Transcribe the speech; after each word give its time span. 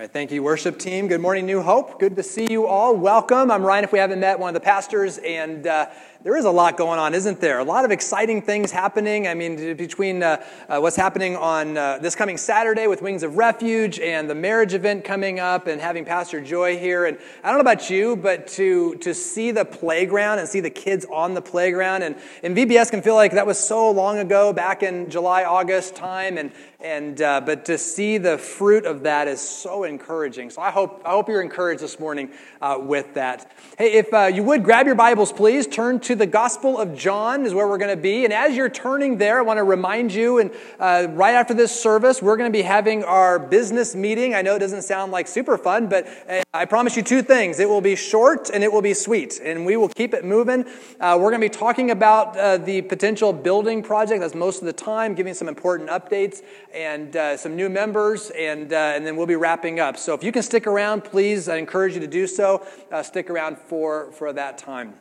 right, 0.00 0.10
thank 0.10 0.32
you, 0.32 0.42
worship 0.42 0.78
team. 0.78 1.08
Good 1.08 1.20
morning, 1.20 1.44
New 1.44 1.60
Hope. 1.60 2.00
Good 2.00 2.16
to 2.16 2.22
see 2.22 2.50
you 2.50 2.66
all. 2.66 2.96
Welcome. 2.96 3.50
I'm 3.50 3.62
Ryan, 3.62 3.84
if 3.84 3.92
we 3.92 3.98
haven't 3.98 4.18
met, 4.18 4.38
one 4.38 4.48
of 4.48 4.54
the 4.54 4.64
pastors, 4.64 5.18
and 5.18 5.66
uh, 5.66 5.90
there 6.22 6.38
is 6.38 6.46
a 6.46 6.50
lot 6.50 6.78
going 6.78 6.98
on, 6.98 7.12
isn't 7.12 7.38
there? 7.38 7.58
A 7.58 7.64
lot 7.64 7.84
of 7.84 7.90
exciting 7.90 8.40
things 8.40 8.70
happening. 8.70 9.28
I 9.28 9.34
mean, 9.34 9.76
between 9.76 10.22
uh, 10.22 10.42
uh, 10.70 10.78
what's 10.78 10.96
happening 10.96 11.36
on 11.36 11.76
uh, 11.76 11.98
this 11.98 12.14
coming 12.14 12.38
Saturday 12.38 12.86
with 12.86 13.02
Wings 13.02 13.22
of 13.22 13.36
Refuge 13.36 14.00
and 14.00 14.28
the 14.28 14.34
marriage 14.34 14.72
event 14.72 15.04
coming 15.04 15.38
up 15.38 15.66
and 15.66 15.78
having 15.82 16.06
Pastor 16.06 16.40
Joy 16.40 16.78
here. 16.78 17.04
And 17.04 17.18
I 17.44 17.48
don't 17.48 17.56
know 17.56 17.70
about 17.70 17.90
you, 17.90 18.16
but 18.16 18.46
to, 18.48 18.94
to 18.96 19.12
see 19.12 19.50
the 19.50 19.66
playground 19.66 20.38
and 20.38 20.48
see 20.48 20.60
the 20.60 20.70
kids 20.70 21.04
on 21.12 21.34
the 21.34 21.42
playground, 21.42 22.04
and, 22.04 22.16
and 22.42 22.56
VBS 22.56 22.90
can 22.90 23.02
feel 23.02 23.16
like 23.16 23.32
that 23.32 23.46
was 23.46 23.58
so 23.58 23.90
long 23.90 24.16
ago, 24.16 24.54
back 24.54 24.82
in 24.82 25.10
July, 25.10 25.44
August 25.44 25.94
time. 25.94 26.38
And, 26.38 26.52
and, 26.82 27.20
uh, 27.20 27.40
but 27.42 27.66
to 27.66 27.76
see 27.76 28.18
the 28.18 28.38
fruit 28.38 28.86
of 28.86 29.02
that 29.02 29.28
is 29.28 29.40
so 29.40 29.84
encouraging. 29.84 30.50
So 30.50 30.62
I 30.62 30.70
hope, 30.70 31.02
I 31.04 31.10
hope 31.10 31.28
you're 31.28 31.42
encouraged 31.42 31.82
this 31.82 32.00
morning 32.00 32.30
uh, 32.60 32.78
with 32.80 33.14
that. 33.14 33.52
Hey, 33.76 33.92
if 33.92 34.12
uh, 34.14 34.26
you 34.26 34.42
would 34.44 34.64
grab 34.64 34.86
your 34.86 34.94
Bibles, 34.94 35.32
please 35.32 35.66
turn 35.66 36.00
to 36.00 36.14
the 36.14 36.26
Gospel 36.26 36.78
of 36.78 36.96
John, 36.96 37.44
is 37.44 37.52
where 37.52 37.68
we're 37.68 37.78
going 37.78 37.94
to 37.94 38.00
be. 38.00 38.24
And 38.24 38.32
as 38.32 38.56
you're 38.56 38.70
turning 38.70 39.18
there, 39.18 39.38
I 39.38 39.42
want 39.42 39.58
to 39.58 39.64
remind 39.64 40.12
you, 40.12 40.38
and 40.38 40.50
uh, 40.78 41.08
right 41.10 41.34
after 41.34 41.52
this 41.52 41.78
service, 41.78 42.22
we're 42.22 42.36
going 42.36 42.50
to 42.50 42.56
be 42.56 42.62
having 42.62 43.04
our 43.04 43.38
business 43.38 43.94
meeting. 43.94 44.34
I 44.34 44.42
know 44.42 44.56
it 44.56 44.60
doesn't 44.60 44.82
sound 44.82 45.12
like 45.12 45.28
super 45.28 45.58
fun, 45.58 45.88
but 45.88 46.06
uh, 46.28 46.42
I 46.54 46.64
promise 46.64 46.96
you 46.96 47.02
two 47.02 47.22
things 47.22 47.60
it 47.60 47.68
will 47.68 47.80
be 47.80 47.96
short 47.96 48.50
and 48.50 48.64
it 48.64 48.72
will 48.72 48.82
be 48.82 48.94
sweet, 48.94 49.40
and 49.42 49.66
we 49.66 49.76
will 49.76 49.88
keep 49.88 50.14
it 50.14 50.24
moving. 50.24 50.64
Uh, 50.98 51.18
we're 51.20 51.30
going 51.30 51.40
to 51.42 51.46
be 51.46 51.48
talking 51.48 51.90
about 51.90 52.64
the 52.64 52.82
potential 52.82 53.32
building 53.32 53.82
project. 53.82 54.20
That's 54.20 54.34
most 54.34 54.60
of 54.60 54.66
the 54.66 54.72
time, 54.72 55.14
giving 55.14 55.34
some 55.34 55.48
important 55.48 55.90
updates 55.90 56.42
and 56.74 57.38
some 57.38 57.56
new 57.56 57.68
members, 57.68 58.30
and, 58.30 58.72
and 58.72 59.06
then 59.06 59.16
we'll 59.16 59.26
be 59.26 59.36
wrapping 59.36 59.80
up. 59.80 59.96
So 59.96 60.14
if 60.14 60.22
you 60.22 60.32
can 60.32 60.42
stick 60.42 60.66
around, 60.66 61.02
please, 61.02 61.48
I 61.48 61.56
encourage 61.56 61.94
you 61.94 62.00
to 62.00 62.06
do 62.06 62.26
so. 62.26 62.66
Uh, 62.90 63.02
stick 63.02 63.30
around 63.30 63.58
for, 63.58 64.12
for 64.12 64.32
that 64.32 64.58
time. 64.58 64.94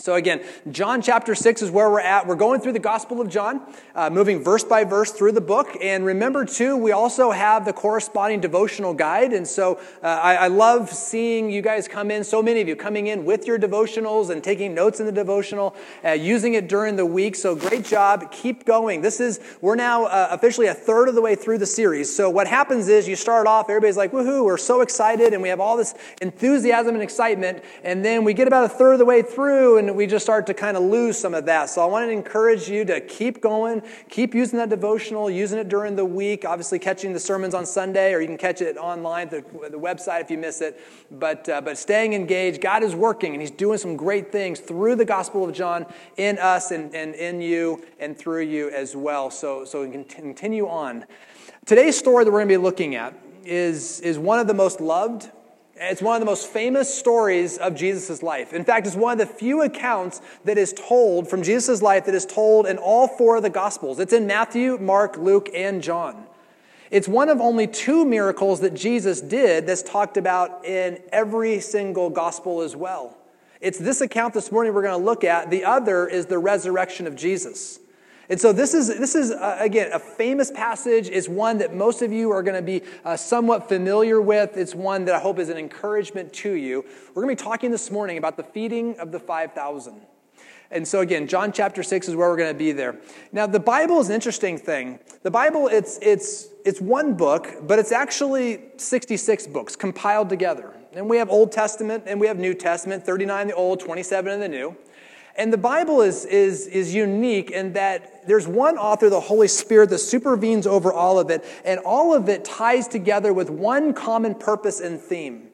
So, 0.00 0.14
again, 0.14 0.44
John 0.70 1.02
chapter 1.02 1.34
6 1.34 1.62
is 1.62 1.70
where 1.72 1.90
we're 1.90 2.00
at. 2.00 2.26
We're 2.26 2.36
going 2.36 2.60
through 2.60 2.74
the 2.74 2.78
Gospel 2.78 3.20
of 3.20 3.28
John, 3.28 3.60
uh, 3.96 4.10
moving 4.10 4.44
verse 4.44 4.62
by 4.62 4.84
verse 4.84 5.10
through 5.10 5.32
the 5.32 5.40
book. 5.40 5.76
And 5.80 6.04
remember, 6.04 6.44
too, 6.44 6.76
we 6.76 6.92
also 6.92 7.32
have 7.32 7.64
the 7.64 7.72
corresponding 7.72 8.40
devotional 8.40 8.94
guide. 8.94 9.32
And 9.32 9.46
so 9.46 9.80
uh, 10.02 10.06
I, 10.06 10.34
I, 10.36 10.46
love 10.48 10.90
seeing 10.90 11.50
you 11.50 11.62
guys 11.62 11.88
come 11.88 12.12
in, 12.12 12.22
so 12.22 12.40
many 12.40 12.60
of 12.60 12.68
you 12.68 12.76
coming 12.76 13.08
in 13.08 13.24
with 13.24 13.46
your 13.46 13.58
devotionals 13.58 14.30
and 14.30 14.42
taking 14.42 14.72
notes 14.72 15.00
in 15.00 15.06
the 15.06 15.12
devotional, 15.12 15.74
uh, 16.04 16.12
using 16.12 16.54
it 16.54 16.68
during 16.68 16.94
the 16.94 17.06
week. 17.06 17.34
So, 17.34 17.56
great 17.56 17.84
job. 17.84 18.30
Keep 18.30 18.64
going. 18.64 19.02
This 19.02 19.18
is, 19.18 19.40
we're 19.60 19.74
now 19.74 20.04
uh, 20.04 20.28
officially 20.30 20.68
a 20.68 20.74
third 20.74 21.08
of 21.08 21.16
the 21.16 21.22
way 21.22 21.34
through 21.34 21.58
the 21.58 21.66
series. 21.66 22.14
So, 22.14 22.30
what 22.30 22.46
happens 22.46 22.86
is 22.86 23.08
you 23.08 23.16
start 23.16 23.48
off, 23.48 23.68
everybody's 23.68 23.96
like, 23.96 24.12
woohoo, 24.12 24.44
we're 24.44 24.58
so 24.58 24.80
excited, 24.80 25.32
and 25.32 25.42
we 25.42 25.48
have 25.48 25.58
all 25.60 25.76
this 25.76 25.94
enthusiasm 26.22 26.94
and 26.94 27.02
excitement. 27.02 27.64
And 27.82 28.04
then 28.04 28.22
we 28.22 28.32
get 28.32 28.46
about 28.46 28.64
a 28.64 28.68
third 28.68 28.92
of 28.92 28.98
the 29.00 29.04
way 29.04 29.22
through, 29.22 29.78
and 29.78 29.87
we 29.94 30.06
just 30.06 30.24
start 30.24 30.46
to 30.46 30.54
kind 30.54 30.76
of 30.76 30.82
lose 30.82 31.18
some 31.18 31.34
of 31.34 31.46
that. 31.46 31.70
So 31.70 31.82
I 31.82 31.86
want 31.86 32.06
to 32.06 32.10
encourage 32.10 32.68
you 32.68 32.84
to 32.86 33.00
keep 33.00 33.40
going, 33.40 33.82
keep 34.08 34.34
using 34.34 34.58
that 34.58 34.68
devotional, 34.68 35.30
using 35.30 35.58
it 35.58 35.68
during 35.68 35.96
the 35.96 36.04
week, 36.04 36.44
obviously 36.44 36.78
catching 36.78 37.12
the 37.12 37.20
sermons 37.20 37.54
on 37.54 37.66
Sunday, 37.66 38.12
or 38.12 38.20
you 38.20 38.26
can 38.26 38.38
catch 38.38 38.60
it 38.60 38.76
online, 38.76 39.28
the, 39.28 39.44
the 39.70 39.78
website 39.78 40.20
if 40.20 40.30
you 40.30 40.38
miss 40.38 40.60
it. 40.60 40.80
But, 41.10 41.48
uh, 41.48 41.60
but 41.60 41.78
staying 41.78 42.14
engaged, 42.14 42.60
God 42.60 42.82
is 42.82 42.94
working, 42.94 43.32
and 43.32 43.40
He's 43.40 43.50
doing 43.50 43.78
some 43.78 43.96
great 43.96 44.32
things 44.32 44.60
through 44.60 44.96
the 44.96 45.04
Gospel 45.04 45.48
of 45.48 45.54
John 45.54 45.86
in 46.16 46.38
us 46.38 46.70
and, 46.70 46.94
and 46.94 47.14
in 47.14 47.40
you 47.40 47.84
and 47.98 48.16
through 48.16 48.42
you 48.42 48.70
as 48.70 48.96
well. 48.96 49.30
So, 49.30 49.64
so 49.64 49.88
continue 49.90 50.68
on. 50.68 51.04
Today's 51.66 51.98
story 51.98 52.24
that 52.24 52.30
we're 52.30 52.38
going 52.38 52.48
to 52.48 52.54
be 52.54 52.62
looking 52.62 52.94
at 52.94 53.14
is, 53.44 54.00
is 54.00 54.18
one 54.18 54.38
of 54.38 54.46
the 54.46 54.54
most 54.54 54.80
loved 54.80 55.30
it's 55.80 56.02
one 56.02 56.16
of 56.16 56.20
the 56.20 56.26
most 56.26 56.48
famous 56.48 56.92
stories 56.92 57.58
of 57.58 57.74
Jesus' 57.74 58.22
life. 58.22 58.52
In 58.52 58.64
fact, 58.64 58.86
it's 58.86 58.96
one 58.96 59.20
of 59.20 59.26
the 59.26 59.32
few 59.32 59.62
accounts 59.62 60.20
that 60.44 60.58
is 60.58 60.72
told 60.72 61.28
from 61.28 61.42
Jesus' 61.42 61.82
life 61.82 62.06
that 62.06 62.14
is 62.14 62.26
told 62.26 62.66
in 62.66 62.78
all 62.78 63.06
four 63.06 63.36
of 63.36 63.42
the 63.42 63.50
Gospels. 63.50 63.98
It's 63.98 64.12
in 64.12 64.26
Matthew, 64.26 64.78
Mark, 64.78 65.16
Luke, 65.16 65.48
and 65.54 65.82
John. 65.82 66.26
It's 66.90 67.06
one 67.06 67.28
of 67.28 67.40
only 67.40 67.66
two 67.66 68.04
miracles 68.04 68.60
that 68.60 68.74
Jesus 68.74 69.20
did 69.20 69.66
that's 69.66 69.82
talked 69.82 70.16
about 70.16 70.64
in 70.64 71.00
every 71.12 71.60
single 71.60 72.10
Gospel 72.10 72.62
as 72.62 72.74
well. 72.74 73.16
It's 73.60 73.78
this 73.78 74.00
account 74.00 74.34
this 74.34 74.50
morning 74.50 74.72
we're 74.72 74.82
going 74.82 74.98
to 74.98 75.04
look 75.04 75.24
at. 75.24 75.50
The 75.50 75.64
other 75.64 76.06
is 76.06 76.26
the 76.26 76.38
resurrection 76.38 77.06
of 77.06 77.14
Jesus. 77.14 77.80
And 78.30 78.38
so 78.38 78.52
this 78.52 78.74
is, 78.74 78.88
this 78.88 79.14
is 79.14 79.30
uh, 79.30 79.56
again, 79.58 79.90
a 79.92 79.98
famous 79.98 80.50
passage. 80.50 81.08
It's 81.08 81.28
one 81.28 81.58
that 81.58 81.74
most 81.74 82.02
of 82.02 82.12
you 82.12 82.30
are 82.30 82.42
going 82.42 82.56
to 82.56 82.62
be 82.62 82.82
uh, 83.04 83.16
somewhat 83.16 83.68
familiar 83.68 84.20
with. 84.20 84.56
It's 84.56 84.74
one 84.74 85.06
that 85.06 85.14
I 85.14 85.18
hope 85.18 85.38
is 85.38 85.48
an 85.48 85.56
encouragement 85.56 86.32
to 86.34 86.52
you. 86.52 86.84
We're 87.14 87.22
going 87.22 87.34
to 87.34 87.42
be 87.42 87.48
talking 87.48 87.70
this 87.70 87.90
morning 87.90 88.18
about 88.18 88.36
the 88.36 88.42
feeding 88.42 88.98
of 88.98 89.12
the 89.12 89.18
5,000. 89.18 90.02
And 90.70 90.86
so 90.86 91.00
again, 91.00 91.26
John 91.26 91.52
chapter 91.52 91.82
6 91.82 92.08
is 92.08 92.16
where 92.16 92.28
we're 92.28 92.36
going 92.36 92.52
to 92.52 92.58
be 92.58 92.72
there. 92.72 92.96
Now, 93.32 93.46
the 93.46 93.60
Bible 93.60 94.00
is 94.00 94.10
an 94.10 94.14
interesting 94.14 94.58
thing. 94.58 94.98
The 95.22 95.30
Bible, 95.30 95.68
it's, 95.68 95.98
it's, 96.02 96.48
it's 96.66 96.80
one 96.80 97.14
book, 97.14 97.48
but 97.62 97.78
it's 97.78 97.92
actually 97.92 98.64
66 98.76 99.46
books 99.46 99.76
compiled 99.76 100.28
together. 100.28 100.74
And 100.92 101.08
we 101.08 101.16
have 101.16 101.30
Old 101.30 101.52
Testament 101.52 102.04
and 102.06 102.20
we 102.20 102.26
have 102.26 102.38
New 102.38 102.52
Testament, 102.52 103.06
39 103.06 103.42
in 103.42 103.48
the 103.48 103.54
Old, 103.54 103.80
27 103.80 104.30
in 104.30 104.40
the 104.40 104.48
New. 104.48 104.76
And 105.38 105.52
the 105.52 105.56
Bible 105.56 106.02
is, 106.02 106.24
is, 106.24 106.66
is 106.66 106.92
unique 106.92 107.52
in 107.52 107.74
that 107.74 108.26
there's 108.26 108.48
one 108.48 108.76
author, 108.76 109.08
the 109.08 109.20
Holy 109.20 109.46
Spirit, 109.46 109.88
that 109.90 109.98
supervenes 109.98 110.66
over 110.66 110.92
all 110.92 111.20
of 111.20 111.30
it, 111.30 111.44
and 111.64 111.78
all 111.86 112.12
of 112.12 112.28
it 112.28 112.44
ties 112.44 112.88
together 112.88 113.32
with 113.32 113.48
one 113.48 113.94
common 113.94 114.34
purpose 114.34 114.80
and 114.80 115.00
theme. 115.00 115.50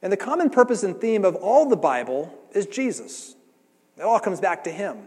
And 0.00 0.10
the 0.10 0.16
common 0.16 0.48
purpose 0.48 0.82
and 0.82 0.98
theme 0.98 1.22
of 1.26 1.34
all 1.34 1.68
the 1.68 1.76
Bible 1.76 2.32
is 2.52 2.64
Jesus. 2.64 3.36
It 3.98 4.02
all 4.02 4.18
comes 4.20 4.40
back 4.40 4.64
to 4.64 4.70
Him. 4.70 5.06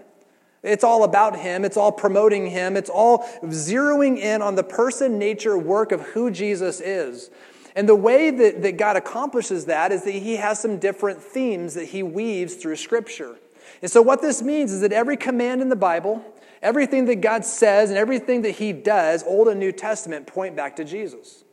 It's 0.61 0.83
all 0.83 1.03
about 1.03 1.35
Him, 1.35 1.65
it's 1.65 1.77
all 1.77 1.91
promoting 1.91 2.51
Him, 2.51 2.77
it's 2.77 2.89
all 2.89 3.27
zeroing 3.45 4.19
in 4.19 4.43
on 4.43 4.53
the 4.53 4.63
person, 4.63 5.17
nature, 5.17 5.57
work 5.57 5.91
of 5.91 6.01
who 6.01 6.29
Jesus 6.29 6.81
is. 6.81 7.31
And 7.75 7.89
the 7.89 7.95
way 7.95 8.29
that, 8.29 8.61
that 8.61 8.77
God 8.77 8.95
accomplishes 8.95 9.65
that 9.65 9.91
is 9.91 10.03
that 10.03 10.11
He 10.11 10.35
has 10.35 10.59
some 10.59 10.77
different 10.77 11.19
themes 11.19 11.73
that 11.73 11.85
He 11.85 12.03
weaves 12.03 12.55
through 12.55 12.75
Scripture. 12.75 13.37
And 13.81 13.89
so, 13.89 14.01
what 14.01 14.21
this 14.21 14.41
means 14.41 14.71
is 14.71 14.81
that 14.81 14.91
every 14.91 15.17
command 15.17 15.61
in 15.61 15.69
the 15.69 15.75
Bible, 15.75 16.23
everything 16.61 17.05
that 17.05 17.21
God 17.21 17.45
says, 17.45 17.89
and 17.89 17.97
everything 17.97 18.41
that 18.43 18.51
He 18.51 18.73
does, 18.73 19.23
Old 19.23 19.47
and 19.47 19.59
New 19.59 19.71
Testament, 19.71 20.27
point 20.27 20.55
back 20.55 20.75
to 20.77 20.83
Jesus. 20.83 21.43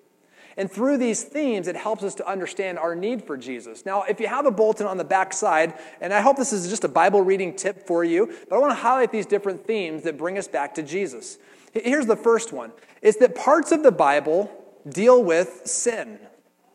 And 0.58 0.70
through 0.70 0.96
these 0.96 1.22
themes, 1.22 1.68
it 1.68 1.76
helps 1.76 2.02
us 2.02 2.14
to 2.14 2.26
understand 2.26 2.78
our 2.78 2.94
need 2.94 3.24
for 3.24 3.36
Jesus. 3.36 3.84
Now, 3.84 4.04
if 4.04 4.20
you 4.20 4.26
have 4.26 4.46
a 4.46 4.50
bulletin 4.50 4.86
on 4.86 4.96
the 4.96 5.04
back 5.04 5.34
side, 5.34 5.74
and 6.00 6.14
I 6.14 6.20
hope 6.22 6.38
this 6.38 6.52
is 6.52 6.70
just 6.70 6.84
a 6.84 6.88
Bible 6.88 7.20
reading 7.20 7.54
tip 7.54 7.86
for 7.86 8.04
you, 8.04 8.34
but 8.48 8.56
I 8.56 8.58
want 8.58 8.70
to 8.70 8.76
highlight 8.82 9.12
these 9.12 9.26
different 9.26 9.66
themes 9.66 10.02
that 10.04 10.16
bring 10.16 10.38
us 10.38 10.48
back 10.48 10.74
to 10.76 10.82
Jesus. 10.82 11.38
Here's 11.74 12.06
the 12.06 12.16
first 12.16 12.52
one 12.52 12.72
it's 13.02 13.18
that 13.18 13.34
parts 13.34 13.70
of 13.70 13.82
the 13.82 13.92
Bible 13.92 14.50
deal 14.88 15.22
with 15.22 15.62
sin, 15.66 16.18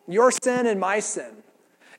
your 0.07 0.31
sin 0.31 0.67
and 0.67 0.79
my 0.79 0.99
sin. 0.99 1.40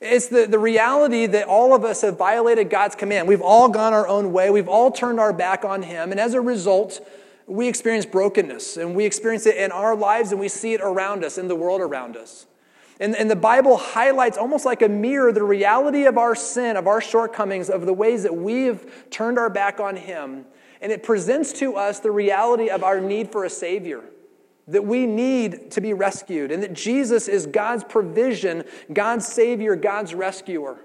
It's 0.03 0.27
the, 0.27 0.45
the 0.45 0.59
reality 0.59 1.25
that 1.27 1.47
all 1.47 1.73
of 1.73 1.85
us 1.85 2.01
have 2.01 2.17
violated 2.17 2.69
God's 2.69 2.95
command. 2.95 3.27
We've 3.27 3.41
all 3.41 3.69
gone 3.69 3.93
our 3.93 4.07
own 4.07 4.33
way. 4.33 4.49
We've 4.49 4.67
all 4.67 4.91
turned 4.91 5.19
our 5.19 5.31
back 5.31 5.63
on 5.63 5.83
Him. 5.83 6.11
And 6.11 6.19
as 6.19 6.33
a 6.33 6.41
result, 6.41 6.99
we 7.47 7.67
experience 7.67 8.05
brokenness 8.05 8.77
and 8.77 8.95
we 8.95 9.05
experience 9.05 9.45
it 9.45 9.55
in 9.55 9.71
our 9.71 9.95
lives 9.95 10.31
and 10.31 10.39
we 10.39 10.49
see 10.49 10.73
it 10.73 10.81
around 10.81 11.23
us, 11.23 11.37
in 11.37 11.47
the 11.47 11.55
world 11.55 11.81
around 11.81 12.17
us. 12.17 12.45
And, 12.99 13.15
and 13.15 13.31
the 13.31 13.35
Bible 13.35 13.77
highlights 13.77 14.37
almost 14.37 14.65
like 14.65 14.81
a 14.81 14.89
mirror 14.89 15.31
the 15.31 15.43
reality 15.43 16.05
of 16.05 16.17
our 16.17 16.35
sin, 16.35 16.77
of 16.77 16.85
our 16.85 17.01
shortcomings, 17.01 17.69
of 17.69 17.85
the 17.85 17.93
ways 17.93 18.23
that 18.23 18.35
we've 18.35 19.07
turned 19.09 19.39
our 19.39 19.49
back 19.49 19.79
on 19.79 19.95
Him. 19.95 20.45
And 20.81 20.91
it 20.91 21.01
presents 21.01 21.53
to 21.59 21.75
us 21.75 21.99
the 21.99 22.11
reality 22.11 22.69
of 22.69 22.83
our 22.83 22.99
need 22.99 23.31
for 23.31 23.45
a 23.45 23.49
Savior 23.49 24.03
that 24.67 24.85
we 24.85 25.05
need 25.05 25.71
to 25.71 25.81
be 25.81 25.93
rescued, 25.93 26.51
and 26.51 26.63
that 26.63 26.73
Jesus 26.73 27.27
is 27.27 27.45
God's 27.45 27.83
provision, 27.83 28.63
God's 28.91 29.27
Savior, 29.27 29.75
God's 29.75 30.13
rescuer. 30.13 30.77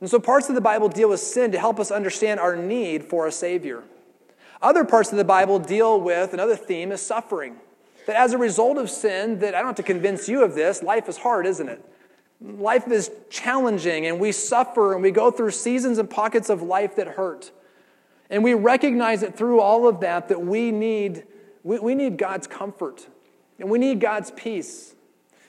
And 0.00 0.10
so 0.10 0.18
parts 0.18 0.48
of 0.48 0.56
the 0.56 0.60
Bible 0.60 0.88
deal 0.88 1.10
with 1.10 1.20
sin 1.20 1.52
to 1.52 1.58
help 1.58 1.78
us 1.78 1.92
understand 1.92 2.40
our 2.40 2.56
need 2.56 3.04
for 3.04 3.26
a 3.28 3.32
Savior. 3.32 3.84
Other 4.60 4.84
parts 4.84 5.12
of 5.12 5.18
the 5.18 5.24
Bible 5.24 5.60
deal 5.60 6.00
with 6.00 6.34
another 6.34 6.56
theme 6.56 6.90
is 6.90 7.00
suffering. 7.00 7.56
That 8.06 8.16
as 8.16 8.32
a 8.32 8.38
result 8.38 8.78
of 8.78 8.90
sin, 8.90 9.38
that 9.38 9.54
I 9.54 9.58
don't 9.58 9.68
have 9.68 9.76
to 9.76 9.82
convince 9.84 10.28
you 10.28 10.42
of 10.42 10.56
this, 10.56 10.82
life 10.82 11.08
is 11.08 11.18
hard, 11.18 11.46
isn't 11.46 11.68
it? 11.68 11.84
Life 12.40 12.88
is 12.88 13.12
challenging, 13.30 14.06
and 14.06 14.18
we 14.18 14.32
suffer, 14.32 14.94
and 14.94 15.02
we 15.02 15.12
go 15.12 15.30
through 15.30 15.52
seasons 15.52 15.98
and 15.98 16.10
pockets 16.10 16.50
of 16.50 16.62
life 16.62 16.96
that 16.96 17.06
hurt. 17.06 17.52
And 18.28 18.42
we 18.42 18.54
recognize 18.54 19.20
that 19.20 19.36
through 19.36 19.60
all 19.60 19.86
of 19.86 20.00
that, 20.00 20.28
that 20.28 20.40
we 20.40 20.72
need, 20.72 21.24
we, 21.62 21.78
we 21.78 21.94
need 21.94 22.16
God's 22.16 22.48
comfort. 22.48 23.06
And 23.62 23.70
we 23.70 23.78
need 23.78 24.00
God's 24.00 24.32
peace. 24.32 24.92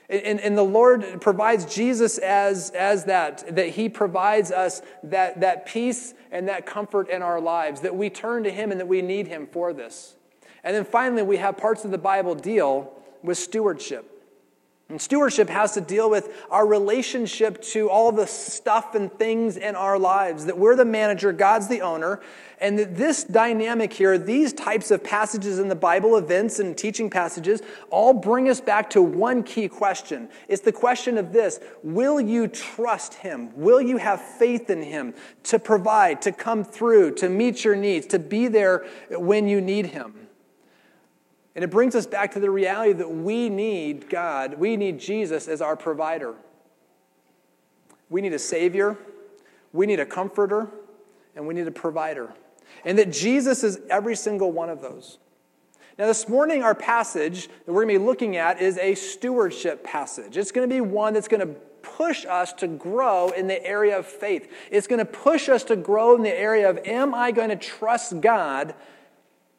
And, 0.08 0.40
and, 0.40 0.56
the 0.56 0.64
Lord 0.64 1.20
provides 1.20 1.66
Jesus 1.66 2.20
as, 2.20 2.70
as 2.70 3.06
that, 3.06 3.56
that 3.56 3.70
He 3.70 3.90
provides 3.90 4.52
us 4.52 4.84
that, 5.02 5.42
that 5.42 5.66
peace 5.66 6.14
and 6.30 6.48
that 6.48 6.68
comfort 6.68 7.10
in 7.10 7.24
our 7.24 7.42
lives, 7.42 7.82
that 7.82 7.96
we 7.96 8.12
turn 8.12 8.44
to 8.44 8.52
Him 8.52 8.70
and 8.70 8.80
that 8.80 8.88
we 8.88 9.02
need 9.02 9.28
Him 9.28 9.48
for 9.48 9.74
this. 9.74 10.16
And 10.64 10.76
then 10.76 10.86
finally, 10.86 11.24
we 11.24 11.38
have 11.38 11.58
parts 11.58 11.86
of 11.86 11.92
the 11.92 11.98
Bible 11.98 12.36
deal 12.36 12.94
with 13.24 13.40
stewardship. 13.40 14.13
And 14.94 15.02
stewardship 15.02 15.50
has 15.50 15.72
to 15.72 15.82
deal 15.82 16.08
with 16.08 16.32
our 16.52 16.68
relationship 16.68 17.60
to 17.64 17.90
all 17.90 18.12
the 18.12 18.28
stuff 18.28 18.94
and 18.94 19.12
things 19.12 19.58
in 19.58 19.76
our 19.76 19.98
lives, 19.98 20.46
that 20.46 20.56
we're 20.56 20.76
the 20.76 20.86
manager, 20.86 21.34
God's 21.34 21.68
the 21.68 21.82
owner, 21.82 22.22
and 22.62 22.78
that 22.78 22.96
this 22.96 23.24
dynamic 23.24 23.92
here, 23.92 24.20
these 24.20 24.54
types 24.54 24.92
of 24.92 25.04
passages 25.04 25.58
in 25.58 25.68
the 25.68 25.74
Bible, 25.74 26.16
events 26.16 26.60
and 26.60 26.78
teaching 26.78 27.10
passages, 27.10 27.64
all 27.90 28.14
bring 28.14 28.48
us 28.48 28.62
back 28.62 28.92
to 28.92 29.02
one 29.02 29.42
key 29.42 29.68
question. 29.68 30.30
It's 30.48 30.62
the 30.62 30.72
question 30.72 31.18
of 31.18 31.34
this 31.34 31.60
Will 31.82 32.22
you 32.22 32.48
trust 32.48 33.16
Him? 33.16 33.50
Will 33.56 33.82
you 33.82 33.98
have 33.98 34.22
faith 34.22 34.70
in 34.70 34.84
Him 34.84 35.16
to 35.46 35.58
provide, 35.58 36.22
to 36.22 36.32
come 36.32 36.64
through, 36.64 37.16
to 37.16 37.30
meet 37.30 37.64
your 37.64 37.76
needs, 37.76 38.06
to 38.06 38.20
be 38.20 38.48
there 38.48 38.86
when 39.10 39.48
you 39.48 39.60
need 39.60 39.88
Him? 39.88 40.23
And 41.56 41.64
it 41.64 41.70
brings 41.70 41.96
us 41.96 42.08
back 42.08 42.32
to 42.34 42.40
the 42.40 42.50
reality 42.50 42.94
that 42.94 43.10
we 43.10 43.50
need 43.50 44.10
God, 44.10 44.56
we 44.56 44.76
need 44.76 45.00
Jesus 45.00 45.48
as 45.48 45.62
our 45.62 45.76
provider. 45.76 46.34
We 48.10 48.22
need 48.22 48.34
a 48.34 48.40
Savior, 48.40 48.98
we 49.72 49.86
need 49.86 50.00
a 50.00 50.06
comforter, 50.06 50.68
and 51.36 51.48
we 51.48 51.54
need 51.54 51.68
a 51.68 51.72
provider. 51.72 52.34
And 52.86 52.98
that 52.98 53.12
Jesus 53.12 53.64
is 53.64 53.80
every 53.90 54.16
single 54.16 54.52
one 54.52 54.70
of 54.70 54.82
those. 54.82 55.18
Now, 55.98 56.08
this 56.08 56.28
morning, 56.28 56.64
our 56.64 56.74
passage 56.74 57.48
that 57.48 57.72
we're 57.72 57.84
going 57.84 57.96
to 57.96 58.00
be 58.00 58.06
looking 58.06 58.36
at 58.36 58.60
is 58.62 58.80
a 58.80 58.96
stewardship 58.96 59.84
passage. 59.84 60.38
It's 60.38 60.52
going 60.52 60.68
to 60.68 60.74
be 60.74 60.82
one 60.82 61.14
that's 61.14 61.28
going 61.28 61.48
to 61.48 61.54
push 61.84 62.26
us 62.26 62.52
to 62.54 62.68
grow 62.68 63.30
in 63.30 63.48
the 63.48 63.64
area 63.64 64.00
of 64.00 64.08
faith. 64.08 64.52
It's 64.72 64.88
going 64.88 65.00
to 65.00 65.06
push 65.06 65.50
us 65.50 65.64
to 65.66 65.76
grow 65.76 66.16
in 66.16 66.24
the 66.24 66.36
area 66.36 66.68
of, 66.68 66.80
am 66.86 67.14
I 67.14 67.32
going 67.32 67.50
to 67.50 67.56
trust 67.56 68.22
God 68.22 68.74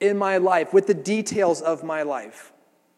in 0.04 0.16
my 0.18 0.36
life, 0.38 0.72
with 0.72 0.86
the 0.86 0.94
details 0.94 1.60
of 1.60 1.82
my 1.82 2.02
life. 2.02 2.52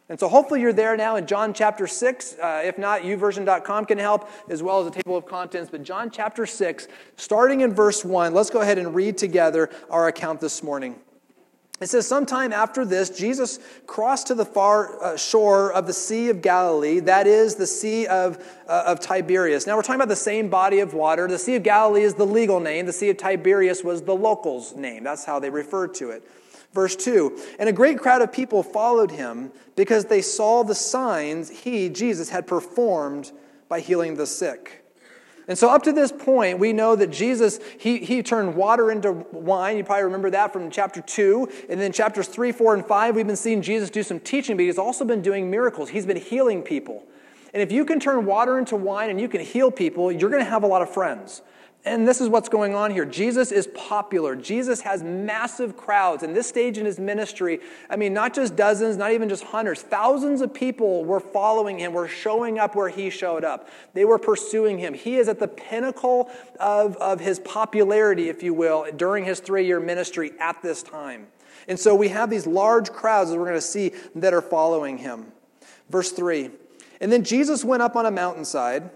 And 0.08 0.20
so 0.20 0.28
hopefully 0.28 0.60
you're 0.60 0.72
there 0.72 0.96
now 0.96 1.16
in 1.16 1.26
John 1.26 1.52
chapter 1.52 1.86
6. 1.86 2.36
Uh, 2.40 2.62
if 2.64 2.78
not, 2.78 3.02
youversion.com 3.02 3.86
can 3.86 3.98
help, 3.98 4.28
as 4.48 4.62
well 4.62 4.80
as 4.80 4.86
a 4.86 4.90
table 4.90 5.16
of 5.16 5.26
contents. 5.26 5.70
But 5.70 5.82
John 5.82 6.10
chapter 6.10 6.46
6, 6.46 6.86
starting 7.16 7.62
in 7.62 7.74
verse 7.74 8.04
1, 8.04 8.32
let's 8.32 8.50
go 8.50 8.60
ahead 8.60 8.78
and 8.78 8.94
read 8.94 9.18
together 9.18 9.68
our 9.90 10.06
account 10.06 10.40
this 10.40 10.62
morning. 10.62 10.96
It 11.80 11.88
says, 11.88 12.06
Sometime 12.06 12.52
after 12.52 12.84
this, 12.84 13.10
Jesus 13.10 13.58
crossed 13.86 14.28
to 14.28 14.34
the 14.34 14.44
far 14.44 15.02
uh, 15.02 15.16
shore 15.16 15.72
of 15.72 15.88
the 15.88 15.92
Sea 15.92 16.30
of 16.30 16.40
Galilee, 16.40 17.00
that 17.00 17.26
is, 17.26 17.56
the 17.56 17.66
Sea 17.66 18.06
of, 18.06 18.38
uh, 18.68 18.84
of 18.86 19.00
Tiberias. 19.00 19.66
Now, 19.66 19.76
we're 19.76 19.82
talking 19.82 19.96
about 19.96 20.08
the 20.08 20.16
same 20.16 20.48
body 20.48 20.78
of 20.78 20.94
water. 20.94 21.26
The 21.26 21.38
Sea 21.38 21.56
of 21.56 21.64
Galilee 21.64 22.02
is 22.02 22.14
the 22.14 22.24
legal 22.24 22.60
name, 22.60 22.86
the 22.86 22.92
Sea 22.92 23.10
of 23.10 23.18
Tiberias 23.18 23.82
was 23.82 24.02
the 24.02 24.14
locals' 24.14 24.74
name. 24.74 25.04
That's 25.04 25.24
how 25.24 25.38
they 25.38 25.50
referred 25.50 25.94
to 25.94 26.10
it. 26.10 26.22
Verse 26.72 26.96
2 26.96 27.38
And 27.58 27.68
a 27.68 27.72
great 27.72 27.98
crowd 27.98 28.22
of 28.22 28.32
people 28.32 28.62
followed 28.62 29.10
him 29.10 29.52
because 29.76 30.06
they 30.06 30.22
saw 30.22 30.62
the 30.62 30.74
signs 30.74 31.50
he, 31.50 31.88
Jesus, 31.88 32.30
had 32.30 32.46
performed 32.46 33.32
by 33.68 33.80
healing 33.80 34.16
the 34.16 34.26
sick. 34.26 34.84
And 35.48 35.56
so, 35.56 35.70
up 35.70 35.84
to 35.84 35.92
this 35.92 36.10
point, 36.10 36.58
we 36.58 36.72
know 36.72 36.96
that 36.96 37.10
Jesus, 37.10 37.60
he, 37.78 37.98
he 37.98 38.22
turned 38.22 38.56
water 38.56 38.90
into 38.90 39.12
wine. 39.12 39.76
You 39.76 39.84
probably 39.84 40.04
remember 40.04 40.30
that 40.30 40.52
from 40.52 40.70
chapter 40.70 41.00
2. 41.00 41.48
And 41.68 41.80
then 41.80 41.92
chapters 41.92 42.26
3, 42.26 42.50
4, 42.50 42.74
and 42.74 42.84
5, 42.84 43.14
we've 43.14 43.26
been 43.26 43.36
seeing 43.36 43.62
Jesus 43.62 43.88
do 43.88 44.02
some 44.02 44.18
teaching, 44.18 44.56
but 44.56 44.64
he's 44.64 44.78
also 44.78 45.04
been 45.04 45.22
doing 45.22 45.48
miracles. 45.48 45.90
He's 45.90 46.06
been 46.06 46.16
healing 46.16 46.62
people. 46.62 47.04
And 47.54 47.62
if 47.62 47.70
you 47.70 47.84
can 47.84 48.00
turn 48.00 48.26
water 48.26 48.58
into 48.58 48.74
wine 48.74 49.08
and 49.08 49.20
you 49.20 49.28
can 49.28 49.40
heal 49.40 49.70
people, 49.70 50.10
you're 50.10 50.30
going 50.30 50.44
to 50.44 50.50
have 50.50 50.64
a 50.64 50.66
lot 50.66 50.82
of 50.82 50.90
friends. 50.90 51.42
And 51.86 52.06
this 52.06 52.20
is 52.20 52.28
what's 52.28 52.48
going 52.48 52.74
on 52.74 52.90
here. 52.90 53.04
Jesus 53.04 53.52
is 53.52 53.68
popular. 53.68 54.34
Jesus 54.34 54.80
has 54.80 55.04
massive 55.04 55.76
crowds. 55.76 56.24
In 56.24 56.34
this 56.34 56.48
stage 56.48 56.78
in 56.78 56.84
his 56.84 56.98
ministry, 56.98 57.60
I 57.88 57.94
mean, 57.94 58.12
not 58.12 58.34
just 58.34 58.56
dozens, 58.56 58.96
not 58.96 59.12
even 59.12 59.28
just 59.28 59.44
hundreds, 59.44 59.82
thousands 59.82 60.40
of 60.40 60.52
people 60.52 61.04
were 61.04 61.20
following 61.20 61.78
him, 61.78 61.92
were 61.92 62.08
showing 62.08 62.58
up 62.58 62.74
where 62.74 62.88
he 62.88 63.08
showed 63.08 63.44
up. 63.44 63.68
They 63.94 64.04
were 64.04 64.18
pursuing 64.18 64.78
him. 64.80 64.94
He 64.94 65.14
is 65.16 65.28
at 65.28 65.38
the 65.38 65.46
pinnacle 65.46 66.28
of, 66.58 66.96
of 66.96 67.20
his 67.20 67.38
popularity, 67.38 68.28
if 68.30 68.42
you 68.42 68.52
will, 68.52 68.88
during 68.96 69.24
his 69.24 69.38
three 69.38 69.64
year 69.64 69.78
ministry 69.78 70.32
at 70.40 70.60
this 70.62 70.82
time. 70.82 71.28
And 71.68 71.78
so 71.78 71.94
we 71.94 72.08
have 72.08 72.30
these 72.30 72.48
large 72.48 72.90
crowds 72.90 73.30
that 73.30 73.38
we're 73.38 73.44
going 73.44 73.54
to 73.54 73.60
see 73.60 73.92
that 74.16 74.34
are 74.34 74.42
following 74.42 74.98
him. 74.98 75.26
Verse 75.88 76.10
3 76.10 76.50
And 77.00 77.12
then 77.12 77.22
Jesus 77.22 77.64
went 77.64 77.82
up 77.82 77.94
on 77.94 78.06
a 78.06 78.10
mountainside 78.10 78.90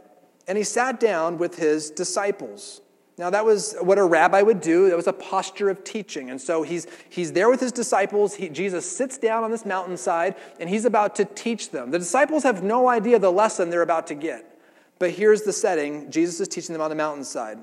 and 0.50 0.58
he 0.58 0.64
sat 0.64 0.98
down 0.98 1.38
with 1.38 1.58
his 1.58 1.92
disciples. 1.92 2.80
Now, 3.16 3.30
that 3.30 3.44
was 3.44 3.76
what 3.80 3.98
a 3.98 4.02
rabbi 4.04 4.42
would 4.42 4.60
do. 4.60 4.88
That 4.88 4.96
was 4.96 5.06
a 5.06 5.12
posture 5.12 5.70
of 5.70 5.84
teaching. 5.84 6.28
And 6.28 6.40
so 6.40 6.64
he's, 6.64 6.88
he's 7.08 7.34
there 7.34 7.48
with 7.48 7.60
his 7.60 7.70
disciples. 7.70 8.34
He, 8.34 8.48
Jesus 8.48 8.84
sits 8.84 9.16
down 9.16 9.44
on 9.44 9.52
this 9.52 9.64
mountainside 9.64 10.34
and 10.58 10.68
he's 10.68 10.84
about 10.84 11.14
to 11.16 11.24
teach 11.24 11.70
them. 11.70 11.92
The 11.92 12.00
disciples 12.00 12.42
have 12.42 12.64
no 12.64 12.88
idea 12.88 13.20
the 13.20 13.30
lesson 13.30 13.70
they're 13.70 13.82
about 13.82 14.08
to 14.08 14.16
get. 14.16 14.60
But 14.98 15.12
here's 15.12 15.42
the 15.42 15.52
setting 15.52 16.10
Jesus 16.10 16.40
is 16.40 16.48
teaching 16.48 16.72
them 16.72 16.82
on 16.82 16.90
the 16.90 16.96
mountainside. 16.96 17.58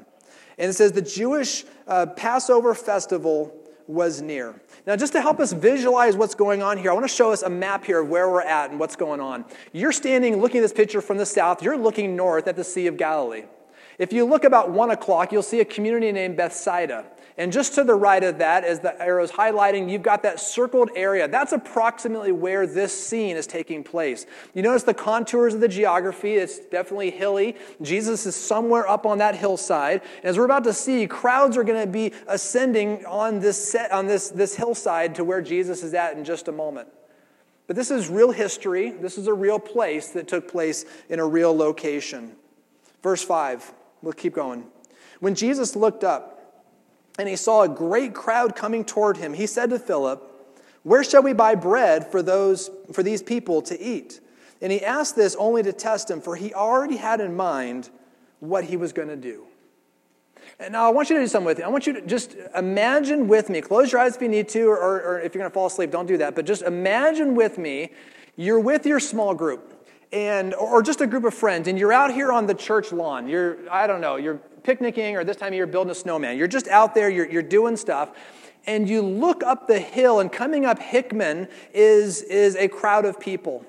And 0.58 0.70
it 0.70 0.74
says 0.74 0.94
the 0.94 1.02
Jewish 1.02 1.66
uh, 1.90 2.06
Passover 2.06 2.74
festival 2.74 3.54
was 3.88 4.22
near. 4.22 4.60
Now, 4.86 4.96
just 4.96 5.14
to 5.14 5.22
help 5.22 5.40
us 5.40 5.54
visualize 5.54 6.16
what's 6.16 6.36
going 6.36 6.62
on 6.62 6.78
here, 6.78 6.92
I 6.92 6.94
want 6.94 7.06
to 7.06 7.14
show 7.14 7.32
us 7.32 7.42
a 7.42 7.50
map 7.50 7.86
here 7.86 8.02
of 8.02 8.10
where 8.10 8.30
we're 8.30 8.42
at 8.42 8.70
and 8.70 8.80
what's 8.80 8.96
going 8.96 9.20
on. 9.20 9.46
You're 9.72 9.92
standing 9.92 10.42
looking 10.42 10.60
at 10.60 10.64
this 10.64 10.74
picture 10.74 11.02
from 11.02 11.18
the 11.18 11.26
south, 11.26 11.62
you're 11.62 11.78
looking 11.78 12.16
north 12.16 12.48
at 12.48 12.56
the 12.56 12.64
Sea 12.64 12.88
of 12.88 12.98
Galilee. 12.98 13.44
If 13.98 14.14
you 14.14 14.26
look 14.26 14.44
about 14.44 14.72
one 14.72 14.92
o'clock, 14.92 15.32
you'll 15.32 15.44
see 15.44 15.60
a 15.60 15.66
community 15.66 16.12
named 16.12 16.38
Bethsaida. 16.38 17.06
And 17.40 17.52
just 17.54 17.76
to 17.76 17.84
the 17.84 17.94
right 17.94 18.24
of 18.24 18.40
that, 18.40 18.64
as 18.64 18.80
the 18.80 19.00
arrow's 19.00 19.32
highlighting, 19.32 19.92
you've 19.92 20.02
got 20.02 20.24
that 20.24 20.40
circled 20.40 20.90
area. 20.96 21.28
That's 21.28 21.52
approximately 21.52 22.32
where 22.32 22.66
this 22.66 23.08
scene 23.08 23.38
is 23.38 23.46
taking 23.46 23.84
place. 23.84 24.26
You 24.56 24.64
notice 24.64 24.82
the 24.82 24.96
contours 24.96 25.54
of 25.54 25.62
the 25.62 25.68
geography. 25.68 26.34
It's 26.36 26.58
definitely 26.58 27.12
hilly. 27.12 27.56
Jesus 27.84 28.26
is 28.26 28.36
somewhere 28.36 28.88
up 28.88 29.06
on 29.06 29.20
that 29.20 29.36
hillside. 29.36 30.02
And 30.18 30.26
as 30.26 30.38
we're 30.38 30.46
about 30.46 30.64
to 30.64 30.74
see, 30.74 31.06
crowds 31.06 31.58
are 31.58 31.64
going 31.64 31.80
to 31.80 31.92
be 31.92 32.12
ascending 32.28 33.06
on 33.06 33.40
this 33.40 33.72
set, 33.72 33.92
on 33.92 34.08
this, 34.08 34.30
this 34.30 34.56
hillside 34.56 35.14
to 35.16 35.24
where 35.24 35.42
Jesus 35.44 35.84
is 35.84 35.94
at 35.94 36.18
in 36.18 36.26
just 36.26 36.48
a 36.48 36.52
moment. 36.52 36.88
But 37.68 37.76
this 37.76 37.92
is 37.92 38.10
real 38.10 38.32
history. 38.32 38.90
This 38.90 39.18
is 39.20 39.28
a 39.28 39.34
real 39.34 39.60
place 39.60 40.10
that 40.10 40.28
took 40.28 40.50
place 40.50 40.86
in 41.08 41.20
a 41.20 41.28
real 41.28 41.56
location. 41.56 42.36
Verse 43.04 43.24
5. 43.24 43.74
We'll 44.02 44.14
keep 44.14 44.34
going. 44.34 44.66
When 45.20 45.36
Jesus 45.36 45.76
looked 45.76 46.04
up, 46.04 46.38
and 47.18 47.28
he 47.28 47.36
saw 47.36 47.64
a 47.64 47.70
great 47.70 48.14
crowd 48.14 48.56
coming 48.56 48.86
toward 48.86 49.18
him, 49.18 49.34
he 49.34 49.48
said 49.48 49.72
to 49.72 49.80
Philip, 49.80 50.22
Where 50.84 51.04
shall 51.04 51.24
we 51.24 51.34
buy 51.34 51.56
bread 51.56 52.12
for, 52.12 52.22
those, 52.22 52.70
for 52.94 53.04
these 53.04 53.22
people 53.22 53.62
to 53.64 53.80
eat? 53.80 54.20
And 54.62 54.72
he 54.72 54.84
asked 54.84 55.16
this 55.16 55.36
only 55.36 55.64
to 55.64 55.74
test 55.74 56.10
him, 56.10 56.22
for 56.22 56.36
he 56.36 56.54
already 56.54 56.98
had 56.98 57.22
in 57.22 57.36
mind 57.36 57.90
what 58.40 58.66
he 58.66 58.78
was 58.78 58.94
going 58.94 59.08
to 59.08 59.16
do. 59.16 59.46
And 60.60 60.72
now 60.72 60.88
I 60.88 60.90
want 60.90 61.10
you 61.10 61.16
to 61.18 61.22
do 61.22 61.28
something 61.28 61.46
with 61.46 61.58
me. 61.60 61.64
I 61.64 61.68
want 61.68 61.86
you 61.86 61.94
to 61.94 62.02
just 62.02 62.36
imagine 62.56 63.28
with 63.28 63.50
me, 63.50 63.62
close 63.62 63.92
your 63.92 64.02
eyes 64.02 64.16
if 64.16 64.22
you 64.22 64.30
need 64.30 64.50
to, 64.50 64.64
or, 64.68 65.02
or 65.02 65.20
if 65.20 65.36
you're 65.36 65.42
going 65.42 65.52
to 65.52 65.54
fall 65.54 65.68
asleep, 65.68 65.92
don't 65.92 66.08
do 66.08 66.18
that. 66.18 66.36
But 66.36 66.46
just 66.46 66.62
imagine 66.64 67.36
with 67.36 67.58
me, 67.58 67.92
you're 68.36 68.60
with 68.60 68.86
your 68.86 69.00
small 69.00 69.34
group 69.34 69.77
and 70.12 70.54
or 70.54 70.82
just 70.82 71.02
a 71.02 71.08
group 71.08 71.24
of 71.26 71.34
friends 71.34 71.68
and 71.68 71.78
you're 71.78 71.92
out 71.92 72.14
here 72.14 72.32
on 72.32 72.48
the 72.48 72.54
church 72.54 72.92
lawn 72.92 73.28
you're 73.28 73.58
i 73.70 73.86
don't 73.86 74.00
know 74.00 74.16
you're 74.16 74.40
picnicking 74.68 75.16
or 75.16 75.24
this 75.24 75.38
time 75.38 75.48
of 75.48 75.54
year 75.54 75.66
building 75.66 75.92
a 75.92 75.96
snowman. 75.96 76.38
You're 76.38 76.46
just 76.46 76.68
out 76.68 76.94
there, 76.94 77.10
you're, 77.10 77.26
you're 77.32 77.42
doing 77.42 77.78
stuff, 77.78 78.12
and 78.68 78.88
you 78.88 79.02
look 79.02 79.42
up 79.42 79.66
the 79.66 79.80
hill, 79.80 80.20
and 80.20 80.30
coming 80.30 80.66
up 80.66 80.78
Hickman 80.78 81.48
is, 81.74 82.22
is 82.24 82.58
a 82.58 82.68
crowd 82.68 83.06
of 83.06 83.18
people. 83.18 83.66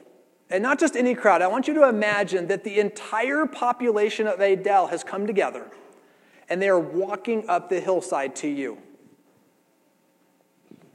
And 0.50 0.60
not 0.60 0.80
just 0.80 0.96
any 0.96 1.14
crowd. 1.14 1.40
I 1.40 1.46
want 1.46 1.68
you 1.68 1.74
to 1.74 1.88
imagine 1.88 2.48
that 2.48 2.64
the 2.64 2.80
entire 2.80 3.46
population 3.46 4.26
of 4.26 4.40
Adel 4.40 4.88
has 4.88 5.04
come 5.04 5.24
together, 5.24 5.70
and 6.48 6.60
they 6.60 6.68
are 6.68 6.80
walking 6.80 7.48
up 7.48 7.68
the 7.68 7.78
hillside 7.78 8.34
to 8.36 8.48
you. 8.48 8.78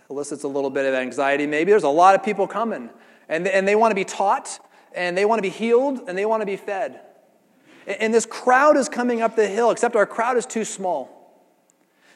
Elicits 0.10 0.44
a 0.44 0.50
little 0.50 0.70
bit 0.70 0.86
of 0.86 0.94
anxiety, 0.94 1.48
maybe. 1.48 1.72
There's 1.72 1.84
a 1.84 1.88
lot 1.88 2.14
of 2.14 2.24
people 2.24 2.46
coming, 2.46 2.90
and, 3.30 3.48
and 3.48 3.66
they 3.66 3.76
want 3.76 3.92
to 3.92 3.96
be 3.96 4.04
taught, 4.04 4.60
and 4.96 5.18
they 5.18 5.26
want 5.26 5.40
to 5.40 5.44
be 5.44 5.50
healed, 5.50 6.02
and 6.08 6.18
they 6.18 6.26
want 6.26 6.42
to 6.42 6.46
be 6.46 6.56
fed. 6.56 7.00
And 7.86 8.14
this 8.14 8.26
crowd 8.26 8.78
is 8.78 8.88
coming 8.88 9.22
up 9.22 9.36
the 9.36 9.48
hill, 9.48 9.72
except 9.72 9.96
our 9.96 10.06
crowd 10.06 10.38
is 10.38 10.46
too 10.46 10.64
small. 10.64 11.10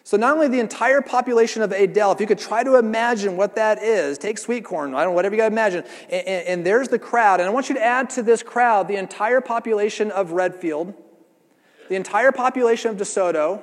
So, 0.03 0.15
not 0.15 0.35
only 0.35 0.47
the 0.47 0.61
entire 0.61 1.01
population 1.01 1.61
of 1.61 1.73
Adel, 1.73 2.13
if 2.13 2.21
you 2.21 2.27
could 2.27 2.39
try 2.39 2.63
to 2.63 2.77
imagine 2.77 3.35
what 3.35 3.55
that 3.55 3.83
is, 3.83 4.17
take 4.17 4.37
sweet 4.37 4.63
corn, 4.63 4.95
I 4.95 5.03
don't 5.03 5.11
know, 5.11 5.15
whatever 5.15 5.35
you 5.35 5.41
got 5.41 5.49
to 5.49 5.53
imagine, 5.53 5.83
and, 6.09 6.27
and, 6.27 6.47
and 6.47 6.65
there's 6.65 6.87
the 6.87 6.99
crowd. 6.99 7.41
And 7.41 7.49
I 7.49 7.51
want 7.51 7.67
you 7.67 7.75
to 7.75 7.83
add 7.83 8.09
to 8.11 8.23
this 8.23 8.41
crowd 8.41 8.87
the 8.87 8.95
entire 8.95 9.41
population 9.41 10.09
of 10.11 10.31
Redfield, 10.31 10.93
the 11.89 11.95
entire 11.95 12.31
population 12.31 12.89
of 12.89 12.95
DeSoto, 12.95 13.61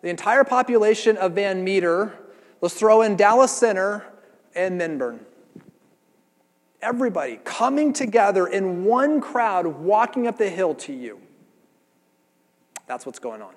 the 0.00 0.08
entire 0.08 0.44
population 0.44 1.18
of 1.18 1.32
Van 1.32 1.62
Meter. 1.62 2.18
Let's 2.62 2.74
throw 2.74 3.02
in 3.02 3.16
Dallas 3.16 3.52
Center 3.52 4.06
and 4.54 4.80
Minburn 4.80 5.20
everybody 6.80 7.40
coming 7.44 7.92
together 7.92 8.46
in 8.46 8.84
one 8.84 9.20
crowd 9.20 9.66
walking 9.66 10.26
up 10.26 10.38
the 10.38 10.48
hill 10.48 10.74
to 10.74 10.92
you. 10.92 11.20
That's 12.86 13.04
what's 13.04 13.18
going 13.18 13.42
on. 13.42 13.54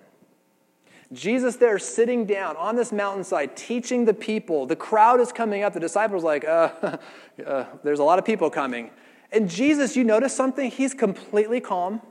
Jesus 1.13 1.57
there 1.57 1.77
sitting 1.77 2.25
down 2.25 2.55
on 2.55 2.75
this 2.75 2.91
mountainside 2.91 3.57
teaching 3.57 4.05
the 4.05 4.13
people. 4.13 4.65
The 4.65 4.77
crowd 4.77 5.19
is 5.19 5.31
coming 5.31 5.63
up. 5.63 5.73
The 5.73 5.79
disciples 5.79 6.23
like, 6.23 6.45
uh, 6.45 6.69
uh, 7.45 7.65
there's 7.83 7.99
a 7.99 8.03
lot 8.03 8.17
of 8.17 8.25
people 8.25 8.49
coming. 8.49 8.91
And 9.31 9.49
Jesus, 9.49 9.95
you 9.95 10.03
notice 10.03 10.33
something? 10.33 10.71
He's 10.71 10.93
completely 10.93 11.59
calm. 11.59 12.01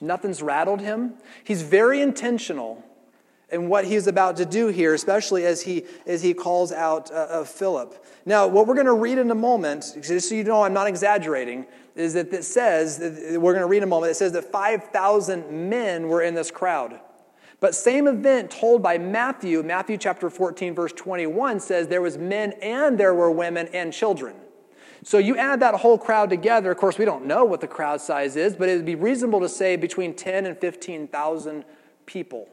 Nothing's 0.00 0.42
rattled 0.42 0.80
him. 0.80 1.14
He's 1.44 1.62
very 1.62 2.00
intentional 2.00 2.84
in 3.50 3.68
what 3.68 3.84
he's 3.84 4.06
about 4.06 4.36
to 4.36 4.44
do 4.44 4.68
here, 4.68 4.94
especially 4.94 5.44
as 5.44 5.62
he, 5.62 5.84
as 6.06 6.22
he 6.22 6.34
calls 6.34 6.72
out 6.72 7.10
uh, 7.10 7.26
of 7.30 7.48
Philip. 7.48 8.04
Now, 8.26 8.46
what 8.46 8.66
we're 8.66 8.74
going 8.74 8.86
to 8.86 8.94
read 8.94 9.18
in 9.18 9.30
a 9.30 9.34
moment, 9.34 9.96
just 10.02 10.28
so 10.28 10.34
you 10.34 10.44
know 10.44 10.62
I'm 10.62 10.72
not 10.72 10.86
exaggerating, 10.86 11.66
is 11.94 12.14
that 12.14 12.32
it 12.32 12.44
says, 12.44 12.98
we're 13.00 13.52
going 13.52 13.62
to 13.62 13.66
read 13.66 13.78
in 13.78 13.84
a 13.84 13.86
moment, 13.86 14.10
it 14.10 14.16
says 14.16 14.32
that 14.32 14.50
5,000 14.50 15.70
men 15.70 16.08
were 16.08 16.22
in 16.22 16.34
this 16.34 16.50
crowd. 16.50 16.98
But 17.60 17.74
same 17.74 18.08
event 18.08 18.50
told 18.50 18.82
by 18.82 18.98
Matthew, 18.98 19.62
Matthew 19.62 19.96
chapter 19.96 20.28
14, 20.28 20.74
verse 20.74 20.92
21 20.92 21.60
says 21.60 21.88
there 21.88 22.02
was 22.02 22.18
men 22.18 22.52
and 22.60 22.98
there 22.98 23.14
were 23.14 23.30
women 23.30 23.68
and 23.72 23.92
children. 23.92 24.34
So 25.02 25.18
you 25.18 25.36
add 25.36 25.60
that 25.60 25.74
whole 25.74 25.98
crowd 25.98 26.30
together. 26.30 26.70
Of 26.70 26.78
course, 26.78 26.98
we 26.98 27.04
don't 27.04 27.26
know 27.26 27.44
what 27.44 27.60
the 27.60 27.68
crowd 27.68 28.00
size 28.00 28.36
is, 28.36 28.56
but 28.56 28.68
it 28.68 28.76
would 28.76 28.86
be 28.86 28.94
reasonable 28.94 29.40
to 29.40 29.48
say 29.48 29.76
between 29.76 30.14
10 30.14 30.46
and 30.46 30.58
15,000 30.58 31.64
people 32.06 32.48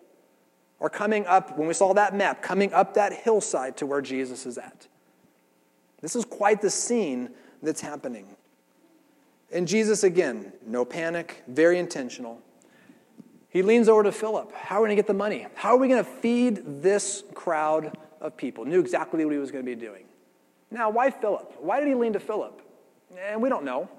are 0.81 0.89
coming 0.89 1.25
up, 1.27 1.57
when 1.57 1.67
we 1.67 1.73
saw 1.73 1.93
that 1.93 2.15
map, 2.15 2.41
coming 2.41 2.73
up 2.73 2.95
that 2.95 3.13
hillside 3.13 3.77
to 3.77 3.85
where 3.85 4.01
Jesus 4.01 4.45
is 4.45 4.57
at. 4.57 4.87
This 6.01 6.15
is 6.15 6.25
quite 6.25 6.61
the 6.61 6.71
scene 6.71 7.29
that's 7.61 7.81
happening. 7.81 8.25
And 9.53 9.67
Jesus, 9.67 10.03
again, 10.03 10.51
no 10.65 10.83
panic, 10.83 11.43
very 11.47 11.77
intentional. 11.77 12.41
He 13.49 13.61
leans 13.61 13.87
over 13.87 14.01
to 14.03 14.11
Philip. 14.11 14.51
How 14.53 14.77
are 14.77 14.81
we 14.81 14.87
going 14.87 14.97
to 14.97 15.01
get 15.03 15.07
the 15.07 15.13
money? 15.13 15.45
How 15.55 15.75
are 15.75 15.77
we 15.77 15.87
going 15.87 16.03
to 16.03 16.09
feed 16.09 16.81
this 16.81 17.23
crowd 17.35 17.95
of 18.19 18.35
people? 18.35 18.65
Knew 18.65 18.79
exactly 18.79 19.23
what 19.23 19.33
he 19.33 19.37
was 19.37 19.51
going 19.51 19.63
to 19.63 19.69
be 19.69 19.79
doing. 19.79 20.05
Now, 20.71 20.89
why 20.89 21.11
Philip? 21.11 21.57
Why 21.59 21.79
did 21.79 21.89
he 21.89 21.95
lean 21.95 22.13
to 22.13 22.19
Philip? 22.19 22.61
And 23.19 23.41
we 23.41 23.49
don't 23.49 23.65
know. 23.65 23.89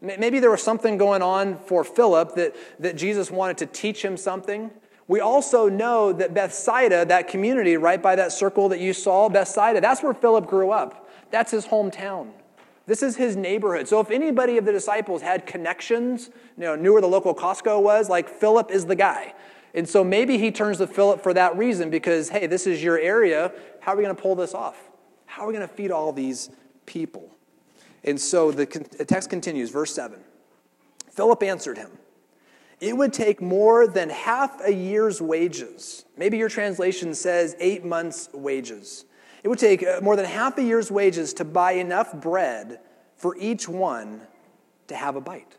Maybe 0.00 0.40
there 0.40 0.50
was 0.50 0.62
something 0.62 0.98
going 0.98 1.22
on 1.22 1.58
for 1.58 1.84
Philip 1.84 2.34
that, 2.34 2.56
that 2.80 2.96
Jesus 2.96 3.30
wanted 3.30 3.58
to 3.58 3.66
teach 3.66 4.02
him 4.02 4.16
something. 4.16 4.70
We 5.06 5.20
also 5.20 5.68
know 5.68 6.12
that 6.12 6.32
Bethsaida, 6.32 7.04
that 7.04 7.28
community 7.28 7.76
right 7.76 8.02
by 8.02 8.16
that 8.16 8.32
circle 8.32 8.68
that 8.70 8.80
you 8.80 8.92
saw, 8.92 9.28
Bethsaida, 9.28 9.80
that's 9.80 10.02
where 10.02 10.14
Philip 10.14 10.46
grew 10.46 10.70
up. 10.70 11.08
That's 11.30 11.50
his 11.50 11.66
hometown. 11.66 12.30
This 12.86 13.02
is 13.02 13.16
his 13.16 13.36
neighborhood. 13.36 13.88
So 13.88 14.00
if 14.00 14.10
anybody 14.10 14.58
of 14.58 14.64
the 14.64 14.72
disciples 14.72 15.22
had 15.22 15.46
connections, 15.46 16.30
you 16.56 16.64
know, 16.64 16.74
knew 16.74 16.92
where 16.92 17.00
the 17.02 17.08
local 17.08 17.34
Costco 17.34 17.82
was, 17.82 18.08
like 18.08 18.28
Philip 18.28 18.70
is 18.70 18.86
the 18.86 18.96
guy. 18.96 19.34
And 19.74 19.88
so 19.88 20.04
maybe 20.04 20.38
he 20.38 20.50
turns 20.50 20.78
to 20.78 20.86
Philip 20.86 21.22
for 21.22 21.34
that 21.34 21.56
reason 21.56 21.90
because, 21.90 22.28
hey, 22.28 22.46
this 22.46 22.66
is 22.66 22.82
your 22.82 22.98
area. 22.98 23.52
How 23.80 23.92
are 23.92 23.96
we 23.96 24.04
going 24.04 24.14
to 24.14 24.22
pull 24.22 24.36
this 24.36 24.54
off? 24.54 24.78
How 25.26 25.44
are 25.44 25.48
we 25.48 25.54
going 25.54 25.66
to 25.66 25.74
feed 25.74 25.90
all 25.90 26.12
these 26.12 26.50
people? 26.86 27.28
And 28.04 28.20
so 28.20 28.52
the 28.52 28.66
text 28.66 29.30
continues, 29.30 29.70
verse 29.70 29.94
7. 29.94 30.20
Philip 31.10 31.42
answered 31.42 31.78
him, 31.78 31.90
It 32.80 32.96
would 32.96 33.12
take 33.12 33.40
more 33.40 33.86
than 33.86 34.10
half 34.10 34.60
a 34.64 34.72
year's 34.72 35.20
wages. 35.20 36.04
Maybe 36.16 36.38
your 36.38 36.48
translation 36.48 37.14
says 37.14 37.56
eight 37.58 37.84
months' 37.84 38.28
wages. 38.32 39.04
It 39.42 39.48
would 39.48 39.58
take 39.58 39.82
uh, 39.82 40.00
more 40.02 40.16
than 40.16 40.24
half 40.24 40.58
a 40.58 40.62
year's 40.62 40.90
wages 40.90 41.34
to 41.34 41.44
buy 41.44 41.72
enough 41.72 42.12
bread 42.14 42.80
for 43.16 43.36
each 43.36 43.68
one 43.68 44.22
to 44.88 44.96
have 44.96 45.16
a 45.16 45.20
bite. 45.20 45.56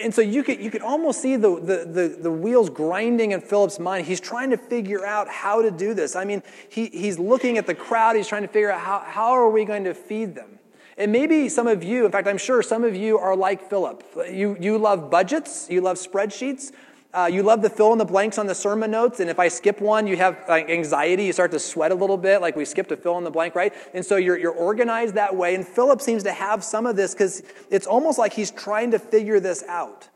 And 0.00 0.14
so 0.14 0.22
you 0.22 0.42
could, 0.42 0.60
you 0.60 0.70
could 0.70 0.82
almost 0.82 1.20
see 1.20 1.36
the, 1.36 1.60
the, 1.60 1.84
the, 1.84 2.18
the, 2.22 2.30
wheels 2.30 2.70
grinding 2.70 3.32
in 3.32 3.40
Philip's 3.40 3.78
mind. 3.78 4.06
He's 4.06 4.20
trying 4.20 4.50
to 4.50 4.56
figure 4.56 5.04
out 5.04 5.28
how 5.28 5.60
to 5.60 5.70
do 5.70 5.92
this. 5.92 6.16
I 6.16 6.24
mean, 6.24 6.42
he, 6.70 6.86
he's 6.86 7.18
looking 7.18 7.58
at 7.58 7.66
the 7.66 7.74
crowd, 7.74 8.16
he's 8.16 8.26
trying 8.26 8.42
to 8.42 8.48
figure 8.48 8.70
out 8.70 8.80
how, 8.80 9.00
how 9.00 9.32
are 9.32 9.50
we 9.50 9.64
going 9.64 9.84
to 9.84 9.94
feed 9.94 10.34
them? 10.34 10.58
And 10.96 11.10
maybe 11.10 11.48
some 11.48 11.66
of 11.66 11.82
you, 11.82 12.04
in 12.04 12.12
fact, 12.12 12.28
I'm 12.28 12.38
sure 12.38 12.62
some 12.62 12.84
of 12.84 12.94
you 12.94 13.18
are 13.18 13.34
like 13.34 13.68
Philip. 13.68 14.04
You, 14.30 14.56
you 14.60 14.78
love 14.78 15.10
budgets, 15.10 15.68
you 15.70 15.80
love 15.80 15.96
spreadsheets. 15.96 16.72
Uh, 17.14 17.28
you 17.30 17.42
love 17.42 17.60
to 17.60 17.68
fill 17.68 17.92
in 17.92 17.98
the 17.98 18.06
blanks 18.06 18.38
on 18.38 18.46
the 18.46 18.54
sermon 18.54 18.90
notes, 18.90 19.20
and 19.20 19.28
if 19.28 19.38
I 19.38 19.48
skip 19.48 19.82
one, 19.82 20.06
you 20.06 20.16
have 20.16 20.42
like, 20.48 20.70
anxiety. 20.70 21.24
You 21.24 21.34
start 21.34 21.50
to 21.50 21.58
sweat 21.58 21.92
a 21.92 21.94
little 21.94 22.16
bit, 22.16 22.40
like 22.40 22.56
we 22.56 22.64
skipped 22.64 22.88
to 22.88 22.96
fill 22.96 23.18
in 23.18 23.24
the 23.24 23.30
blank, 23.30 23.54
right? 23.54 23.74
And 23.92 24.02
so 24.02 24.16
you're, 24.16 24.38
you're 24.38 24.50
organized 24.50 25.12
that 25.16 25.36
way. 25.36 25.54
And 25.54 25.68
Philip 25.68 26.00
seems 26.00 26.22
to 26.22 26.32
have 26.32 26.64
some 26.64 26.86
of 26.86 26.96
this 26.96 27.12
because 27.12 27.42
it's 27.70 27.86
almost 27.86 28.18
like 28.18 28.32
he's 28.32 28.50
trying 28.50 28.92
to 28.92 28.98
figure 28.98 29.40
this 29.40 29.62
out 29.68 30.08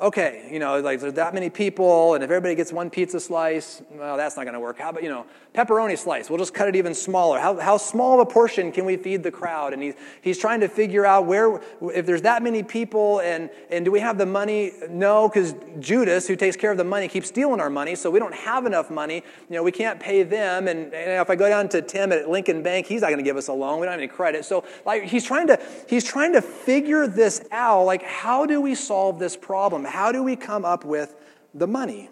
okay, 0.00 0.48
you 0.50 0.58
know, 0.58 0.80
like 0.80 1.00
there's 1.00 1.14
that 1.14 1.34
many 1.34 1.50
people, 1.50 2.14
and 2.14 2.24
if 2.24 2.30
everybody 2.30 2.54
gets 2.54 2.72
one 2.72 2.88
pizza 2.88 3.20
slice, 3.20 3.82
well, 3.90 4.16
that's 4.16 4.36
not 4.36 4.44
going 4.44 4.54
to 4.54 4.60
work. 4.60 4.78
How 4.78 4.90
about, 4.90 5.02
you 5.02 5.10
know, 5.10 5.26
pepperoni 5.54 5.98
slice? 5.98 6.30
We'll 6.30 6.38
just 6.38 6.54
cut 6.54 6.68
it 6.68 6.76
even 6.76 6.94
smaller. 6.94 7.38
How, 7.38 7.58
how 7.58 7.76
small 7.76 8.20
of 8.20 8.26
a 8.26 8.30
portion 8.30 8.72
can 8.72 8.86
we 8.86 8.96
feed 8.96 9.22
the 9.22 9.30
crowd? 9.30 9.74
And 9.74 9.82
he's, 9.82 9.94
he's 10.22 10.38
trying 10.38 10.60
to 10.60 10.68
figure 10.68 11.04
out 11.04 11.26
where, 11.26 11.60
if 11.82 12.06
there's 12.06 12.22
that 12.22 12.42
many 12.42 12.62
people, 12.62 13.20
and, 13.20 13.50
and 13.70 13.84
do 13.84 13.90
we 13.90 14.00
have 14.00 14.16
the 14.16 14.26
money? 14.26 14.72
No, 14.88 15.28
because 15.28 15.54
Judas, 15.80 16.26
who 16.26 16.34
takes 16.34 16.56
care 16.56 16.70
of 16.70 16.78
the 16.78 16.84
money, 16.84 17.06
keeps 17.06 17.28
stealing 17.28 17.60
our 17.60 17.70
money, 17.70 17.94
so 17.94 18.10
we 18.10 18.18
don't 18.18 18.34
have 18.34 18.64
enough 18.64 18.90
money. 18.90 19.22
You 19.48 19.56
know, 19.56 19.62
we 19.62 19.72
can't 19.72 20.00
pay 20.00 20.22
them. 20.22 20.66
And, 20.66 20.94
and 20.94 21.20
if 21.20 21.28
I 21.28 21.36
go 21.36 21.48
down 21.48 21.68
to 21.70 21.82
Tim 21.82 22.10
at 22.12 22.30
Lincoln 22.30 22.62
Bank, 22.62 22.86
he's 22.86 23.02
not 23.02 23.08
going 23.08 23.18
to 23.18 23.24
give 23.24 23.36
us 23.36 23.48
a 23.48 23.52
loan. 23.52 23.80
We 23.80 23.86
don't 23.86 23.92
have 23.92 24.00
any 24.00 24.08
credit. 24.08 24.46
So, 24.46 24.64
like, 24.86 25.02
he's 25.02 25.24
trying 25.24 25.48
to, 25.48 25.60
he's 25.88 26.04
trying 26.04 26.32
to 26.32 26.40
figure 26.40 27.06
this 27.06 27.44
out. 27.50 27.84
Like, 27.84 28.02
how 28.02 28.46
do 28.46 28.62
we 28.62 28.74
solve 28.74 29.18
this 29.18 29.36
problem? 29.36 29.84
How 29.90 30.12
do 30.12 30.22
we 30.22 30.36
come 30.36 30.64
up 30.64 30.84
with 30.84 31.14
the 31.52 31.66
money? 31.66 32.08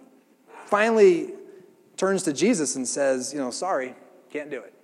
Finally, 0.67 1.33
turns 1.97 2.23
to 2.25 2.33
Jesus 2.33 2.77
and 2.77 2.87
says, 2.87 3.33
You 3.33 3.39
know, 3.39 3.51
sorry, 3.51 3.95
can't 4.31 4.51
do 4.51 4.61
it. 4.61 4.75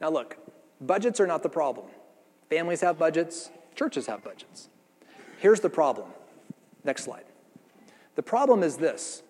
Now, 0.00 0.10
look, 0.10 0.36
budgets 0.80 1.20
are 1.20 1.26
not 1.26 1.42
the 1.42 1.48
problem. 1.48 1.86
Families 2.50 2.80
have 2.80 2.98
budgets, 2.98 3.50
churches 3.74 4.06
have 4.06 4.24
budgets. 4.24 4.68
Here's 5.38 5.60
the 5.60 5.70
problem. 5.70 6.08
Next 6.84 7.04
slide. 7.04 7.24
The 8.16 8.22
problem 8.22 8.62
is 8.62 8.76
this 8.76 9.22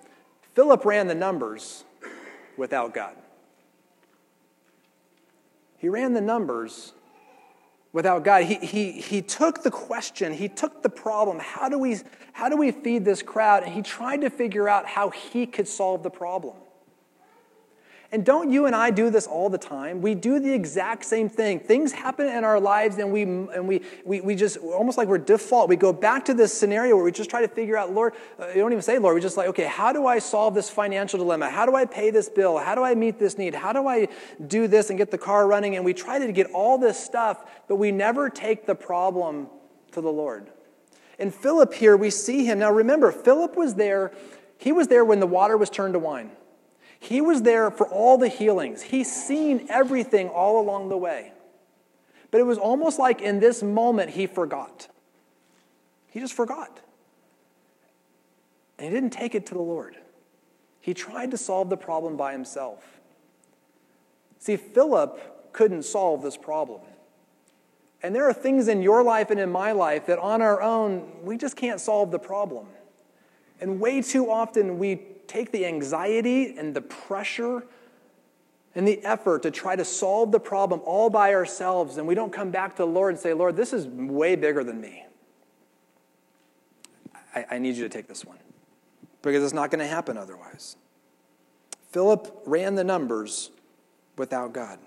Philip 0.54 0.84
ran 0.84 1.06
the 1.06 1.14
numbers 1.14 1.84
without 2.56 2.94
God. 2.94 3.16
He 5.78 5.88
ran 5.88 6.12
the 6.12 6.20
numbers 6.20 6.92
without 7.92 8.24
God. 8.24 8.44
He, 8.44 8.54
he, 8.54 8.92
he 8.92 9.22
took 9.22 9.62
the 9.62 9.70
question, 9.70 10.32
he 10.32 10.48
took 10.48 10.82
the 10.82 10.88
problem 10.88 11.38
how 11.38 11.68
do, 11.68 11.78
we, 11.78 11.98
how 12.32 12.48
do 12.48 12.56
we 12.56 12.70
feed 12.70 13.04
this 13.04 13.22
crowd? 13.22 13.64
And 13.64 13.72
he 13.72 13.82
tried 13.82 14.22
to 14.22 14.30
figure 14.30 14.68
out 14.68 14.86
how 14.86 15.10
he 15.10 15.46
could 15.46 15.68
solve 15.68 16.02
the 16.02 16.10
problem. 16.10 16.56
And 18.12 18.26
don't 18.26 18.52
you 18.52 18.66
and 18.66 18.76
I 18.76 18.90
do 18.90 19.08
this 19.08 19.26
all 19.26 19.48
the 19.48 19.56
time? 19.56 20.02
We 20.02 20.14
do 20.14 20.38
the 20.38 20.52
exact 20.52 21.06
same 21.06 21.30
thing. 21.30 21.60
Things 21.60 21.92
happen 21.92 22.28
in 22.28 22.44
our 22.44 22.60
lives, 22.60 22.98
and 22.98 23.10
we 23.10 23.22
and 23.22 23.66
we 23.66 23.80
we, 24.04 24.20
we 24.20 24.34
just 24.34 24.58
almost 24.58 24.98
like 24.98 25.08
we're 25.08 25.16
default. 25.16 25.70
We 25.70 25.76
go 25.76 25.94
back 25.94 26.26
to 26.26 26.34
this 26.34 26.52
scenario 26.52 26.94
where 26.94 27.06
we 27.06 27.10
just 27.10 27.30
try 27.30 27.40
to 27.40 27.48
figure 27.48 27.74
out, 27.74 27.94
Lord. 27.94 28.12
Uh, 28.38 28.48
you 28.48 28.56
don't 28.56 28.70
even 28.70 28.82
say, 28.82 28.98
Lord. 28.98 29.14
We 29.14 29.22
just 29.22 29.38
like, 29.38 29.48
okay, 29.48 29.64
how 29.64 29.94
do 29.94 30.06
I 30.06 30.18
solve 30.18 30.54
this 30.54 30.68
financial 30.68 31.18
dilemma? 31.20 31.48
How 31.48 31.64
do 31.64 31.74
I 31.74 31.86
pay 31.86 32.10
this 32.10 32.28
bill? 32.28 32.58
How 32.58 32.74
do 32.74 32.82
I 32.82 32.94
meet 32.94 33.18
this 33.18 33.38
need? 33.38 33.54
How 33.54 33.72
do 33.72 33.88
I 33.88 34.08
do 34.46 34.68
this 34.68 34.90
and 34.90 34.98
get 34.98 35.10
the 35.10 35.16
car 35.16 35.46
running? 35.46 35.76
And 35.76 35.84
we 35.84 35.94
try 35.94 36.18
to 36.18 36.30
get 36.32 36.48
all 36.48 36.76
this 36.76 37.02
stuff, 37.02 37.50
but 37.66 37.76
we 37.76 37.92
never 37.92 38.28
take 38.28 38.66
the 38.66 38.74
problem 38.74 39.48
to 39.92 40.02
the 40.02 40.12
Lord. 40.12 40.50
In 41.18 41.30
Philip 41.30 41.72
here, 41.72 41.96
we 41.96 42.10
see 42.10 42.44
him. 42.44 42.58
Now 42.58 42.72
remember, 42.72 43.10
Philip 43.10 43.56
was 43.56 43.76
there. 43.76 44.12
He 44.58 44.70
was 44.70 44.88
there 44.88 45.02
when 45.02 45.18
the 45.18 45.26
water 45.26 45.56
was 45.56 45.70
turned 45.70 45.94
to 45.94 45.98
wine. 45.98 46.30
He 47.02 47.20
was 47.20 47.42
there 47.42 47.68
for 47.72 47.88
all 47.88 48.16
the 48.16 48.28
healings. 48.28 48.80
He's 48.80 49.10
seen 49.12 49.66
everything 49.68 50.28
all 50.28 50.60
along 50.60 50.88
the 50.88 50.96
way. 50.96 51.32
But 52.30 52.40
it 52.40 52.44
was 52.44 52.58
almost 52.58 53.00
like 53.00 53.20
in 53.20 53.40
this 53.40 53.60
moment 53.60 54.10
he 54.10 54.28
forgot. 54.28 54.86
He 56.06 56.20
just 56.20 56.32
forgot. 56.32 56.78
And 58.78 58.86
he 58.86 58.94
didn't 58.94 59.12
take 59.12 59.34
it 59.34 59.46
to 59.46 59.54
the 59.54 59.60
Lord. 59.60 59.96
He 60.80 60.94
tried 60.94 61.32
to 61.32 61.36
solve 61.36 61.70
the 61.70 61.76
problem 61.76 62.16
by 62.16 62.30
himself. 62.30 63.00
See, 64.38 64.56
Philip 64.56 65.52
couldn't 65.52 65.82
solve 65.82 66.22
this 66.22 66.36
problem. 66.36 66.82
And 68.00 68.14
there 68.14 68.28
are 68.28 68.32
things 68.32 68.68
in 68.68 68.80
your 68.80 69.02
life 69.02 69.32
and 69.32 69.40
in 69.40 69.50
my 69.50 69.72
life 69.72 70.06
that 70.06 70.20
on 70.20 70.40
our 70.40 70.62
own, 70.62 71.10
we 71.24 71.36
just 71.36 71.56
can't 71.56 71.80
solve 71.80 72.12
the 72.12 72.20
problem. 72.20 72.66
And 73.60 73.80
way 73.80 74.02
too 74.02 74.30
often 74.30 74.78
we 74.78 75.00
take 75.32 75.52
the 75.52 75.64
anxiety 75.64 76.56
and 76.58 76.74
the 76.74 76.80
pressure 76.80 77.64
and 78.74 78.86
the 78.86 79.02
effort 79.04 79.42
to 79.42 79.50
try 79.50 79.76
to 79.76 79.84
solve 79.84 80.32
the 80.32 80.40
problem 80.40 80.80
all 80.84 81.10
by 81.10 81.34
ourselves, 81.34 81.98
and 81.98 82.06
we 82.06 82.14
don't 82.14 82.32
come 82.32 82.50
back 82.50 82.72
to 82.72 82.82
the 82.82 82.86
Lord 82.86 83.14
and 83.14 83.20
say, 83.20 83.32
Lord, 83.32 83.56
this 83.56 83.72
is 83.72 83.86
way 83.86 84.34
bigger 84.34 84.64
than 84.64 84.80
me. 84.80 85.04
I, 87.34 87.44
I 87.52 87.58
need 87.58 87.76
you 87.76 87.82
to 87.82 87.88
take 87.88 88.08
this 88.08 88.24
one 88.24 88.38
because 89.22 89.42
it's 89.42 89.52
not 89.52 89.70
going 89.70 89.80
to 89.80 89.86
happen 89.86 90.16
otherwise. 90.16 90.76
Philip 91.90 92.42
ran 92.46 92.74
the 92.74 92.84
numbers 92.84 93.50
without 94.16 94.52
God. 94.52 94.78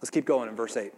Let's 0.00 0.10
keep 0.10 0.24
going 0.24 0.48
in 0.48 0.56
verse 0.56 0.76
8. 0.76 0.92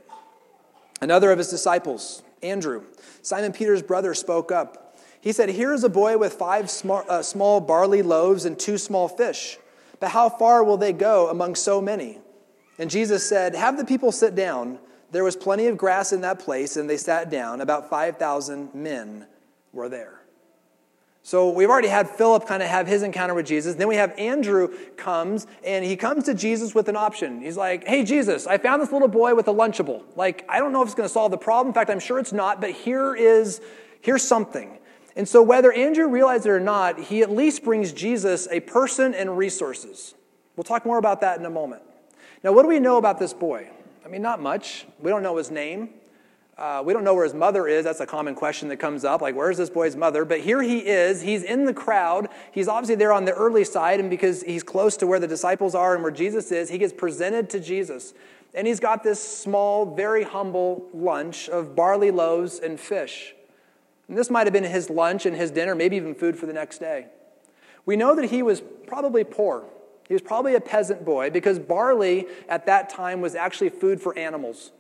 Another 1.01 1.31
of 1.31 1.39
his 1.39 1.49
disciples, 1.49 2.23
Andrew, 2.43 2.85
Simon 3.23 3.53
Peter's 3.53 3.83
brother, 3.83 4.15
spoke 4.15 4.51
up. 4.51 4.88
He 5.21 5.33
said, 5.33 5.49
Here 5.49 5.73
is 5.73 5.85
a 5.85 5.89
boy 5.89 6.17
with 6.19 6.35
five 6.35 6.71
small, 6.71 7.05
uh, 7.09 7.23
small 7.23 7.61
barley 7.61 8.03
loaves 8.03 8.45
and 8.45 8.59
two 8.59 8.79
small 8.79 9.09
fish. 9.09 9.59
But 10.01 10.11
how 10.11 10.29
far 10.29 10.63
will 10.63 10.77
they 10.77 10.93
go 10.93 11.29
among 11.29 11.57
so 11.57 11.81
many? 11.81 12.19
And 12.79 12.91
Jesus 12.91 13.29
said, 13.29 13.55
Have 13.55 13.77
the 13.77 13.85
people 13.85 14.13
sit 14.13 14.35
down. 14.35 14.79
there 15.11 15.25
was 15.25 15.37
plenty 15.37 15.67
of 15.67 15.77
grass 15.77 16.13
in 16.13 16.21
that 16.21 16.39
place, 16.39 16.77
and 16.77 16.89
they 16.89 16.97
sat 16.97 17.31
down. 17.31 17.61
About 17.61 17.91
5,000 17.91 18.75
men 18.75 19.27
were 19.73 19.89
there. 19.89 20.19
So 21.23 21.51
we've 21.51 21.69
already 21.69 21.89
had 21.89 22.09
Philip 22.09 22.47
kind 22.47 22.63
of 22.63 22.69
have 22.71 22.87
his 22.87 23.03
encounter 23.03 23.35
with 23.35 23.45
Jesus. 23.45 23.75
Then 23.75 23.89
we 23.89 23.97
have 23.97 24.15
Andrew 24.17 24.69
comes, 24.97 25.47
and 25.65 25.85
he 25.85 25.97
comes 25.97 26.25
to 26.25 26.35
Jesus 26.35 26.75
with 26.75 26.89
an 26.89 26.97
option. 26.97 27.43
He's 27.43 27.57
like, 27.57 27.87
Hey, 27.87 28.05
Jesus, 28.05 28.47
I 28.47 28.57
found 28.59 28.81
this 28.81 28.93
little 28.93 29.09
boy 29.09 29.35
with 29.35 29.49
a 29.49 29.53
Lunchable. 29.53 30.05
Like, 30.15 30.45
I 30.49 30.59
don't 30.59 30.73
know 30.73 30.83
if 30.83 30.87
it's 30.87 30.95
going 30.95 31.09
to 31.09 31.13
solve 31.13 31.33
the 31.33 31.39
problem. 31.39 31.69
In 31.69 31.75
fact, 31.75 31.91
I'm 31.91 32.01
sure 32.01 32.19
it's 32.19 32.33
not, 32.33 32.61
but 32.61 32.71
here 32.71 33.15
is, 33.17 33.61
here's 34.01 34.23
something. 34.23 34.79
And 35.17 35.29
so, 35.29 35.43
whether 35.43 35.73
Andrew 35.73 36.07
realized 36.07 36.47
it 36.47 36.51
or 36.51 36.61
not, 36.61 36.99
he 36.99 37.23
at 37.23 37.31
least 37.31 37.65
brings 37.65 37.93
Jesus 37.93 38.47
a 38.51 38.61
person 38.61 39.15
and 39.15 39.37
resources. 39.37 40.15
We'll 40.57 40.65
talk 40.65 40.85
more 40.87 40.99
about 40.99 41.21
that 41.23 41.39
in 41.39 41.47
a 41.47 41.51
moment. 41.51 41.83
Now, 42.45 42.53
what 42.53 42.63
do 42.63 42.69
we 42.69 42.79
know 42.79 42.99
about 42.99 43.19
this 43.19 43.33
boy? 43.33 43.69
I 44.05 44.09
mean, 44.09 44.23
not 44.23 44.41
much. 44.41 44.87
We 45.01 45.11
don't 45.11 45.23
know 45.23 45.37
his 45.37 45.51
name. 45.51 45.91
Uh, 46.57 46.83
we 46.85 46.93
don't 46.93 47.05
know 47.05 47.15
where 47.15 47.25
his 47.25 47.35
mother 47.35 47.69
is. 47.69 47.85
That's 47.85 48.01
a 48.01 48.07
common 48.07 48.35
question 48.35 48.69
that 48.69 48.79
comes 48.79 49.05
up. 49.05 49.21
Like, 49.21 49.37
where's 49.37 49.57
this 49.57 49.71
boy's 49.71 49.95
mother? 49.95 50.25
But 50.25 50.41
here 50.41 50.61
he 50.61 50.79
is. 50.79 51.23
He's 51.23 51.45
in 51.45 51.65
the 51.65 51.73
crowd. 51.73 52.29
He's 52.51 52.67
obviously 52.67 52.97
there 52.97 53.13
on 53.13 53.25
the 53.25 53.33
early 53.33 53.63
side, 53.63 54.01
and 54.01 54.11
because 54.11 54.43
he's 54.43 54.65
close 54.65 54.97
to 54.97 55.07
where 55.07 55.21
the 55.21 55.29
disciples 55.29 55.77
are 55.77 55.95
and 55.95 56.03
where 56.03 56.11
Jesus 56.11 56.51
is, 56.51 56.69
he 56.69 56.79
gets 56.79 56.93
presented 56.93 57.49
to 57.51 57.61
Jesus. 57.61 58.13
And 58.55 58.67
he's 58.67 58.81
got 58.81 59.05
this 59.05 59.23
small, 59.23 59.95
very 59.95 60.25
humble 60.25 60.89
lunch 60.93 61.49
of 61.49 61.77
barley 61.77 62.11
loaves 62.11 62.59
and 62.59 62.81
fish. 62.81 63.35
And 64.09 64.17
this 64.17 64.31
might 64.31 64.47
have 64.47 64.53
been 64.53 64.65
his 64.65 64.91
lunch 64.91 65.27
and 65.27 65.37
his 65.37 65.51
dinner, 65.51 65.75
maybe 65.75 65.97
even 65.97 66.15
food 66.15 66.37
for 66.37 66.47
the 66.47 66.53
next 66.53 66.79
day. 66.79 67.07
We 67.85 67.97
know 67.97 68.15
that 68.17 68.27
he 68.27 68.43
was 68.43 68.63
probably 68.87 69.25
poor. 69.25 69.65
He 70.09 70.15
was 70.15 70.23
probably 70.23 70.55
a 70.55 70.61
peasant 70.61 71.05
boy 71.05 71.31
because 71.31 71.59
barley 71.59 72.27
at 72.49 72.67
that 72.67 72.89
time 72.89 73.21
was 73.21 73.35
actually 73.35 73.69
food 73.69 74.01
for 74.01 74.19
animals. 74.19 74.73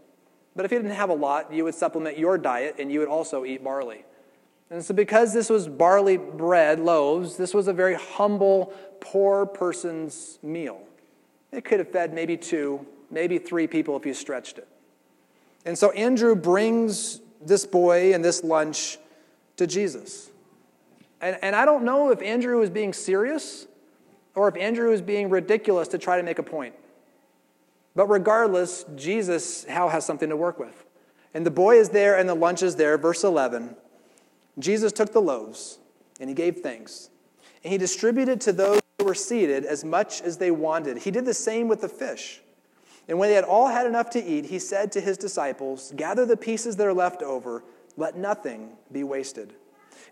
But 0.57 0.65
if 0.65 0.73
you 0.73 0.79
didn't 0.79 0.97
have 0.97 1.11
a 1.11 1.15
lot, 1.15 1.53
you 1.53 1.65
would 1.65 1.75
supplement 1.75 2.19
your 2.19 2.39
diet 2.39 2.77
and 2.79 2.91
you 2.91 2.99
would 3.01 3.09
also 3.09 3.45
eat 3.45 3.63
barley. 3.63 4.05
And 4.71 4.85
so, 4.85 4.93
because 4.93 5.33
this 5.33 5.49
was 5.49 5.67
barley 5.69 6.17
bread, 6.17 6.81
loaves, 6.81 7.37
this 7.37 7.55
was 7.55 7.69
a 7.69 7.73
very 7.73 7.95
humble, 7.95 8.75
poor 9.01 9.47
person's 9.47 10.39
meal. 10.43 10.83
It 11.53 11.65
could 11.65 11.79
have 11.79 11.91
fed 11.91 12.13
maybe 12.13 12.37
two, 12.37 12.85
maybe 13.11 13.39
three 13.39 13.67
people 13.67 13.97
if 13.97 14.05
you 14.05 14.13
stretched 14.13 14.59
it. 14.59 14.69
And 15.65 15.79
so, 15.79 15.91
Andrew 15.93 16.35
brings 16.35 17.21
this 17.41 17.65
boy 17.65 18.13
and 18.13 18.23
this 18.23 18.45
lunch 18.45 18.99
to 19.59 19.67
Jesus. 19.67 20.31
And, 21.21 21.37
and 21.43 21.55
I 21.55 21.65
don't 21.65 21.85
know 21.85 22.11
if 22.11 22.23
Andrew 22.23 22.59
was 22.59 22.71
being 22.71 22.93
serious 22.93 23.67
or 24.35 24.49
if 24.49 24.57
Andrew 24.57 24.91
was 24.91 25.03
being 25.03 25.29
ridiculous 25.29 25.89
to 25.89 25.99
try 25.99 26.17
to 26.17 26.23
make 26.23 26.39
a 26.39 26.43
point. 26.43 26.75
But 27.95 28.07
regardless, 28.07 28.85
Jesus 28.95 29.65
how 29.65 29.89
has 29.89 30.07
something 30.07 30.29
to 30.29 30.37
work 30.37 30.59
with. 30.59 30.87
And 31.35 31.45
the 31.45 31.51
boy 31.51 31.79
is 31.79 31.91
there 31.91 32.17
and 32.17 32.29
the 32.29 32.35
lunch 32.35 32.63
is 32.63 32.77
there. 32.77 32.97
Verse 32.97 33.25
11 33.25 33.77
Jesus 34.59 34.93
took 34.93 35.13
the 35.13 35.21
loaves 35.21 35.79
and 36.21 36.29
he 36.29 36.35
gave 36.35 36.59
thanks. 36.59 37.11
And 37.63 37.73
he 37.73 37.79
distributed 37.79 38.41
to 38.43 38.53
those 38.53 38.81
who 38.99 39.05
were 39.05 39.15
seated 39.15 39.65
as 39.65 39.85
much 39.85 40.23
as 40.23 40.39
they 40.39 40.51
wanted. 40.51 40.99
He 40.99 41.11
did 41.11 41.25
the 41.25 41.35
same 41.35 41.69
with 41.69 41.81
the 41.81 41.89
fish. 41.89 42.41
And 43.09 43.19
when 43.19 43.31
they 43.31 43.35
had 43.35 43.45
all 43.45 43.69
had 43.69 43.87
enough 43.87 44.11
to 44.11 44.25
eat, 44.25 44.47
he 44.47 44.59
said 44.59 44.93
to 44.93 45.01
his 45.01 45.17
disciples, 45.17 45.93
Gather 45.97 46.27
the 46.27 46.37
pieces 46.37 46.77
that 46.77 46.87
are 46.87 46.95
left 46.95 47.23
over 47.23 47.65
let 47.99 48.17
nothing 48.17 48.71
be 48.91 49.05
wasted. 49.05 49.53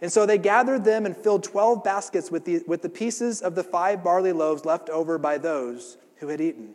And 0.02 0.12
so 0.12 0.26
they 0.26 0.36
gathered 0.36 0.84
them 0.84 1.06
and 1.06 1.16
filled 1.16 1.42
12 1.42 1.82
baskets 1.82 2.30
with 2.30 2.44
the, 2.44 2.62
with 2.66 2.82
the 2.82 2.88
pieces 2.88 3.40
of 3.40 3.54
the 3.54 3.64
five 3.64 4.04
barley 4.04 4.32
loaves 4.32 4.64
left 4.64 4.90
over 4.90 5.16
by 5.16 5.38
those 5.38 5.96
who 6.16 6.28
had 6.28 6.40
eaten. 6.40 6.74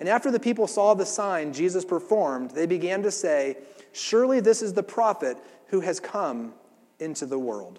And 0.00 0.08
after 0.08 0.30
the 0.30 0.40
people 0.40 0.66
saw 0.66 0.94
the 0.94 1.06
sign 1.06 1.52
Jesus 1.52 1.84
performed, 1.84 2.52
they 2.52 2.66
began 2.66 3.02
to 3.02 3.10
say, 3.10 3.58
Surely 3.92 4.40
this 4.40 4.62
is 4.62 4.72
the 4.72 4.82
prophet 4.82 5.36
who 5.68 5.80
has 5.80 6.00
come 6.00 6.54
into 6.98 7.26
the 7.26 7.38
world. 7.38 7.78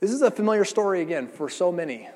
This 0.00 0.10
is 0.10 0.22
a 0.22 0.30
familiar 0.30 0.64
story 0.64 1.02
again 1.02 1.28
for 1.28 1.48
so 1.48 1.72
many. 1.72 2.08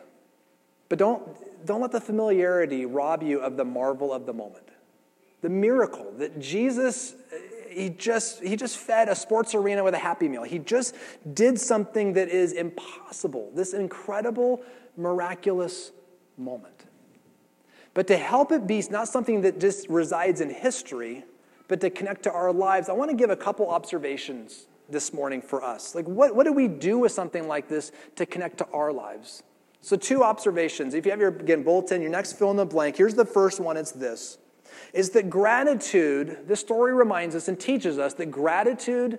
But 0.89 0.99
don't, 0.99 1.23
don't 1.67 1.81
let 1.81 1.93
the 1.93 2.01
familiarity 2.01 2.87
rob 2.87 3.23
you 3.23 3.41
of 3.41 3.57
the 3.57 3.65
marvel 3.65 4.13
of 4.13 4.27
the 4.27 4.33
moment. 4.33 4.69
The 5.41 5.49
miracle 5.49 6.13
that 6.19 6.39
Jesus 6.41 7.15
he 7.79 7.91
just 7.91 8.43
he 8.43 8.57
just 8.57 8.77
fed 8.77 9.09
a 9.09 9.15
sports 9.15 9.55
arena 9.55 9.85
with 9.85 9.95
a 9.95 9.99
happy 9.99 10.29
meal. 10.29 10.43
He 10.43 10.59
just 10.59 10.95
did 11.33 11.59
something 11.59 12.15
that 12.15 12.29
is 12.29 12.53
impossible. 12.53 13.51
This 13.55 13.73
incredible 13.73 14.63
miraculous 14.97 15.93
moment. 16.37 16.85
But 17.95 18.07
to 18.09 18.17
help 18.17 18.53
it 18.53 18.67
be 18.67 18.83
not 18.91 19.09
something 19.09 19.43
that 19.43 19.61
just 19.61 19.89
resides 19.89 20.41
in 20.41 20.51
history, 20.51 21.25
but 21.69 21.81
to 21.81 21.91
connect 21.91 22.23
to 22.25 22.33
our 22.33 22.53
lives, 22.53 22.89
I 22.89 22.93
want 22.93 23.11
to 23.11 23.17
give 23.17 23.31
a 23.31 23.37
couple 23.37 23.69
observations 23.69 24.67
this 24.89 25.13
morning 25.13 25.43
for 25.43 25.63
us. 25.63 25.95
Like, 25.95 26.07
what, 26.07 26.35
what 26.35 26.45
do 26.45 26.53
we 26.53 26.69
do 26.69 26.99
with 26.99 27.13
something 27.13 27.47
like 27.47 27.69
this 27.69 27.93
to 28.17 28.25
connect 28.25 28.59
to 28.59 28.67
our 28.73 28.93
lives? 28.93 29.43
So, 29.81 29.97
two 29.97 30.25
observations. 30.25 30.95
If 30.95 31.05
you 31.05 31.13
have 31.13 31.21
your, 31.21 31.31
again, 31.31 31.63
bulletin, 31.63 32.01
your 32.01 32.11
next 32.11 32.35
fill 32.35 32.51
in 32.51 32.57
the 32.57 32.67
blank, 32.67 32.97
here's 32.97 33.15
the 33.15 33.25
first 33.25 33.61
one 33.61 33.77
it's 33.77 33.93
this 33.93 34.39
is 34.93 35.11
that 35.11 35.31
gratitude, 35.31 36.39
this 36.47 36.61
story 36.61 36.95
reminds 36.95 37.35
us 37.35 37.49
and 37.49 37.59
teaches 37.59 37.99
us 37.99 38.15
that 38.15 38.27
gratitude 38.27 39.19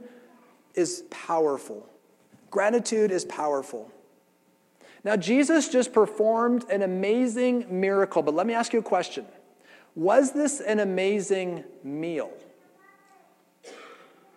is 0.75 1.03
powerful. 1.09 1.87
Gratitude 2.51 3.11
is 3.11 3.25
powerful. 3.25 3.91
Now, 5.03 5.15
Jesus 5.15 5.69
just 5.69 5.93
performed 5.93 6.65
an 6.69 6.81
amazing 6.81 7.65
miracle, 7.69 8.21
but 8.21 8.33
let 8.33 8.45
me 8.45 8.53
ask 8.53 8.73
you 8.73 8.79
a 8.79 8.83
question 8.83 9.25
Was 9.95 10.33
this 10.33 10.59
an 10.61 10.79
amazing 10.79 11.63
meal? 11.83 12.31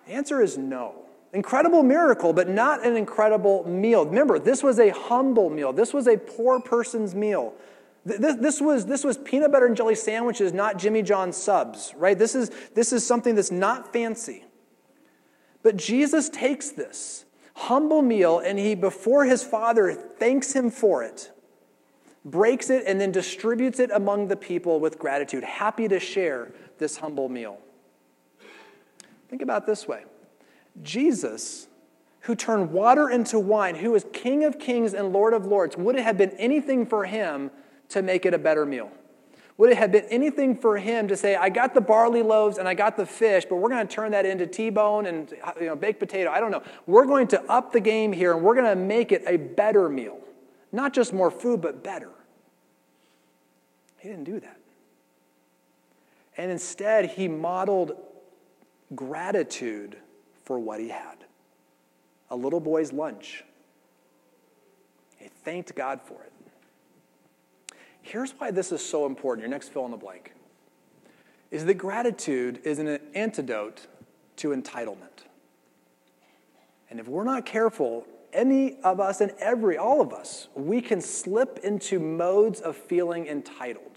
The 0.07 0.13
answer 0.13 0.41
is 0.41 0.59
no. 0.59 0.97
Incredible 1.33 1.83
miracle, 1.83 2.35
but 2.35 2.49
not 2.49 2.85
an 2.85 2.97
incredible 2.97 3.67
meal. 3.67 4.05
Remember, 4.05 4.39
this 4.39 4.63
was 4.63 4.79
a 4.79 4.91
humble 4.91 5.49
meal, 5.49 5.73
this 5.73 5.93
was 5.93 6.07
a 6.07 6.17
poor 6.17 6.61
person's 6.61 7.15
meal. 7.15 7.55
This, 8.05 8.37
this, 8.37 8.61
was, 8.61 8.87
this 8.87 9.05
was 9.05 9.17
peanut 9.17 9.53
butter 9.53 9.67
and 9.67 9.77
jelly 9.77 9.95
sandwiches, 9.95 10.53
not 10.53 10.77
Jimmy 10.77 11.03
John 11.03 11.33
subs, 11.33 11.95
right? 11.97 12.19
This 12.19 12.35
is, 12.35 12.51
this 12.75 12.93
is 12.93 13.07
something 13.07 13.35
that's 13.37 13.53
not 13.53 13.93
fancy. 13.93 14.45
But 15.63 15.77
Jesus 15.77 16.29
takes 16.29 16.71
this 16.71 17.25
humble 17.55 18.03
meal 18.03 18.41
and 18.41 18.59
he, 18.59 18.75
before 18.75 19.25
his 19.25 19.45
father, 19.45 19.93
thanks 19.93 20.53
him 20.53 20.71
for 20.71 21.05
it, 21.05 21.31
breaks 22.25 22.71
it, 22.71 22.85
and 22.87 23.01
then 23.01 23.13
distributes 23.13 23.79
it 23.79 23.91
among 23.93 24.27
the 24.27 24.37
people 24.37 24.81
with 24.81 24.99
gratitude, 24.99 25.45
happy 25.45 25.87
to 25.87 26.01
share 26.01 26.53
this 26.79 26.97
humble 26.97 27.29
meal. 27.29 27.59
Think 29.29 29.43
about 29.43 29.65
this 29.65 29.87
way 29.87 30.05
Jesus, 30.83 31.69
who 32.23 32.35
turned 32.35 32.73
water 32.73 33.09
into 33.09 33.39
wine, 33.39 33.77
who 33.77 33.95
is 33.95 34.05
King 34.13 34.43
of 34.43 34.59
kings 34.59 34.93
and 34.93 35.13
Lord 35.13 35.35
of 35.35 35.47
lords, 35.47 35.77
would 35.77 35.95
it 35.95 36.03
have 36.03 36.19
been 36.19 36.31
anything 36.31 36.85
for 36.85 37.05
him 37.05 37.53
to 37.93 38.03
make 38.03 38.27
it 38.27 38.35
a 38.35 38.39
better 38.39 38.67
meal? 38.67 38.91
Would 39.59 39.71
it 39.71 39.77
have 39.77 39.93
been 39.93 40.07
anything 40.07 40.57
for 40.57 40.79
him 40.79 41.09
to 41.09 41.17
say, 41.17 41.37
I 41.37 41.49
got 41.49 41.75
the 41.75 41.81
barley 41.81 42.23
loaves 42.23 42.59
and 42.59 42.67
I 42.67 42.75
got 42.75 42.97
the 42.97 43.07
fish, 43.07 43.45
but 43.49 43.57
we're 43.57 43.69
going 43.69 43.87
to 43.87 43.95
turn 43.95 44.13
that 44.13 44.27
into 44.27 44.47
T-bone 44.47 45.07
and 45.07 45.33
you 45.61 45.67
know, 45.67 45.77
baked 45.77 46.01
potato? 46.01 46.31
I 46.31 46.41
don't 46.41 46.51
know. 46.51 46.63
We're 46.87 47.05
going 47.05 47.29
to 47.29 47.43
up 47.51 47.73
the 47.73 47.81
game 47.81 48.13
here 48.13 48.33
and 48.33 48.43
we're 48.43 48.55
going 48.55 48.67
to 48.67 48.77
make 48.77 49.13
it 49.13 49.23
a 49.27 49.37
better 49.37 49.89
meal. 49.89 50.19
Not 50.73 50.95
just 50.95 51.13
more 51.13 51.31
food, 51.31 51.61
but 51.61 51.85
better. 51.85 52.11
He 53.99 54.09
didn't 54.09 54.25
do 54.25 54.41
that. 54.41 54.59
And 56.37 56.51
instead, 56.51 57.11
he 57.11 57.29
modeled 57.29 57.93
gratitude 58.95 59.97
for 60.45 60.59
what 60.59 60.81
he 60.81 60.89
had 60.89 61.19
a 62.31 62.37
little 62.37 62.61
boy's 62.61 62.93
lunch. 62.93 63.45
He 65.19 65.29
thanked 65.29 65.75
God 65.75 66.01
for 66.01 66.23
it. 66.23 66.32
Here's 68.03 68.33
why 68.33 68.51
this 68.51 68.73
is 68.73 68.85
so 68.85 69.07
important. 69.07 69.43
Your 69.43 69.51
next 69.51 69.73
fill 69.73 69.85
in 69.85 69.91
the 69.91 69.97
blank 69.97 70.33
is 71.51 71.65
that 71.65 71.75
gratitude 71.75 72.61
is 72.65 72.79
an 72.79 72.99
antidote 73.15 73.87
to 74.37 74.49
entitlement. 74.49 75.27
And 76.91 76.99
if 76.99 77.07
we're 77.09 77.25
not 77.25 77.47
careful, 77.47 78.07
any 78.33 78.79
of 78.83 79.01
us 79.01 79.21
and 79.21 79.33
every, 79.39 79.77
all 79.77 80.01
of 80.01 80.13
us, 80.13 80.49
we 80.55 80.81
can 80.81 81.01
slip 81.01 81.61
into 81.63 81.99
modes 82.01 82.61
of 82.61 82.77
feeling 82.77 83.27
entitled. 83.27 83.92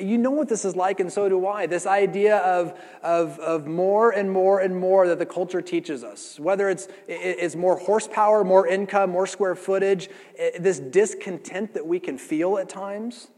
You 0.00 0.18
know 0.18 0.30
what 0.30 0.48
this 0.48 0.64
is 0.64 0.74
like, 0.74 1.00
and 1.00 1.12
so 1.12 1.28
do 1.28 1.46
I. 1.46 1.66
This 1.66 1.86
idea 1.86 2.38
of, 2.38 2.78
of, 3.02 3.38
of 3.38 3.66
more 3.66 4.10
and 4.10 4.30
more 4.30 4.60
and 4.60 4.76
more 4.76 5.06
that 5.06 5.18
the 5.18 5.26
culture 5.26 5.62
teaches 5.62 6.02
us, 6.02 6.40
whether 6.40 6.68
it's, 6.68 6.88
it's 7.06 7.54
more 7.54 7.78
horsepower, 7.78 8.44
more 8.44 8.66
income, 8.66 9.10
more 9.10 9.26
square 9.26 9.54
footage, 9.54 10.08
this 10.58 10.78
discontent 10.78 11.74
that 11.74 11.86
we 11.86 12.00
can 12.00 12.18
feel 12.18 12.58
at 12.58 12.68
times. 12.68 13.28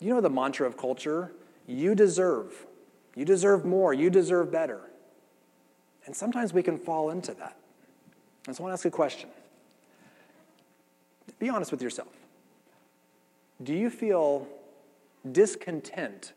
You 0.00 0.14
know 0.14 0.20
the 0.20 0.30
mantra 0.30 0.66
of 0.66 0.76
culture 0.76 1.32
you 1.66 1.94
deserve. 1.94 2.66
You 3.14 3.24
deserve 3.24 3.64
more. 3.64 3.94
You 3.94 4.10
deserve 4.10 4.50
better. 4.50 4.80
And 6.06 6.16
sometimes 6.16 6.52
we 6.52 6.62
can 6.62 6.78
fall 6.78 7.10
into 7.10 7.34
that. 7.34 7.56
And 8.46 8.56
so 8.56 8.62
I 8.62 8.66
want 8.66 8.72
to 8.72 8.74
ask 8.74 8.84
a 8.86 8.90
question. 8.90 9.28
Be 11.38 11.48
honest 11.48 11.70
with 11.70 11.82
yourself. 11.82 12.08
Do 13.62 13.74
you 13.74 13.90
feel 13.90 14.46
discontent 15.30 16.32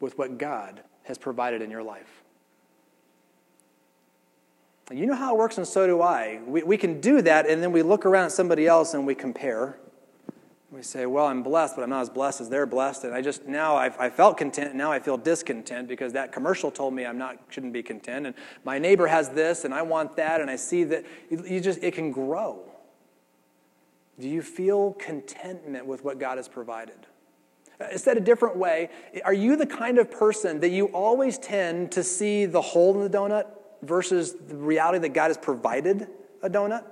with 0.00 0.16
what 0.16 0.38
God 0.38 0.82
has 1.04 1.18
provided 1.18 1.60
in 1.62 1.70
your 1.70 1.82
life? 1.82 2.22
You 4.90 5.06
know 5.06 5.14
how 5.14 5.34
it 5.34 5.38
works, 5.38 5.58
and 5.58 5.66
so 5.66 5.86
do 5.86 6.02
I. 6.02 6.40
We, 6.46 6.62
we 6.62 6.76
can 6.76 7.00
do 7.00 7.22
that, 7.22 7.48
and 7.48 7.62
then 7.62 7.72
we 7.72 7.82
look 7.82 8.04
around 8.04 8.26
at 8.26 8.32
somebody 8.32 8.66
else 8.66 8.94
and 8.94 9.06
we 9.06 9.14
compare. 9.14 9.78
We 10.70 10.82
say, 10.82 11.06
Well, 11.06 11.26
I'm 11.26 11.42
blessed, 11.42 11.76
but 11.76 11.82
I'm 11.82 11.90
not 11.90 12.00
as 12.00 12.10
blessed 12.10 12.40
as 12.40 12.48
they're 12.48 12.66
blessed. 12.66 13.04
And 13.04 13.14
I 13.14 13.20
just, 13.20 13.46
now 13.46 13.76
I've, 13.76 13.98
I 13.98 14.10
felt 14.10 14.38
content, 14.38 14.70
and 14.70 14.78
now 14.78 14.90
I 14.90 14.98
feel 14.98 15.16
discontent 15.16 15.88
because 15.88 16.14
that 16.14 16.32
commercial 16.32 16.70
told 16.70 16.94
me 16.94 17.06
I'm 17.06 17.18
not, 17.18 17.38
shouldn't 17.48 17.72
be 17.72 17.82
content. 17.82 18.26
And 18.26 18.34
my 18.64 18.78
neighbor 18.78 19.06
has 19.06 19.28
this, 19.30 19.64
and 19.64 19.72
I 19.72 19.82
want 19.82 20.16
that, 20.16 20.40
and 20.40 20.50
I 20.50 20.56
see 20.56 20.84
that. 20.84 21.04
You 21.30 21.60
just, 21.60 21.82
it 21.82 21.94
can 21.94 22.10
grow. 22.10 22.71
Do 24.20 24.28
you 24.28 24.42
feel 24.42 24.92
contentment 24.94 25.86
with 25.86 26.04
what 26.04 26.18
God 26.18 26.36
has 26.36 26.48
provided? 26.48 27.06
Uh, 27.80 27.96
said 27.96 28.16
a 28.16 28.20
different 28.20 28.56
way, 28.56 28.90
are 29.24 29.32
you 29.32 29.56
the 29.56 29.66
kind 29.66 29.98
of 29.98 30.10
person 30.10 30.60
that 30.60 30.70
you 30.70 30.86
always 30.86 31.38
tend 31.38 31.92
to 31.92 32.02
see 32.02 32.46
the 32.46 32.60
hole 32.60 32.94
in 32.94 33.10
the 33.10 33.18
donut 33.18 33.46
versus 33.82 34.34
the 34.34 34.56
reality 34.56 34.98
that 34.98 35.10
God 35.10 35.28
has 35.28 35.38
provided 35.38 36.08
a 36.42 36.50
donut? 36.50 36.84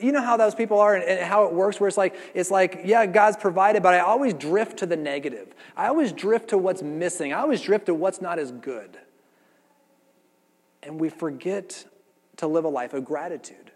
You 0.00 0.10
know 0.12 0.22
how 0.22 0.36
those 0.36 0.54
people 0.54 0.80
are 0.80 0.96
and, 0.96 1.04
and, 1.04 1.20
how 1.20 1.44
it 1.44 1.52
works, 1.52 1.78
where 1.78 1.86
it's 1.86 1.96
like, 1.96 2.16
it's 2.34 2.50
like, 2.50 2.80
yeah, 2.84 3.06
God's 3.06 3.36
provided, 3.36 3.82
but 3.82 3.94
I 3.94 4.00
always 4.00 4.34
drift 4.34 4.78
to 4.78 4.86
the 4.86 4.96
negative. 4.96 5.54
I 5.76 5.86
always 5.86 6.12
drift 6.12 6.48
to 6.48 6.58
what's 6.58 6.82
missing. 6.82 7.32
I 7.32 7.38
always 7.40 7.60
drift 7.60 7.86
to 7.86 7.94
what's 7.94 8.20
not 8.20 8.38
as 8.38 8.50
good. 8.50 8.98
And 10.82 11.00
we 11.00 11.08
forget 11.08 11.84
to 12.38 12.46
live 12.46 12.64
a 12.64 12.68
life 12.68 12.94
of 12.94 13.04
gratitude. 13.04 13.70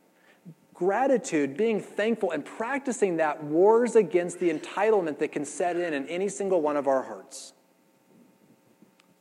Gratitude, 0.81 1.59
being 1.59 1.79
thankful, 1.79 2.31
and 2.31 2.43
practicing 2.43 3.19
that 3.19 3.45
wars 3.45 3.97
against 3.97 4.41
the 4.41 4.51
entitlement 4.51 5.19
that 5.19 5.31
can 5.31 5.45
set 5.45 5.77
in 5.77 5.93
in 5.93 6.09
any 6.09 6.27
single 6.27 6.63
one 6.63 6.75
of 6.75 6.89
our 6.89 7.03
hearts. 7.03 7.53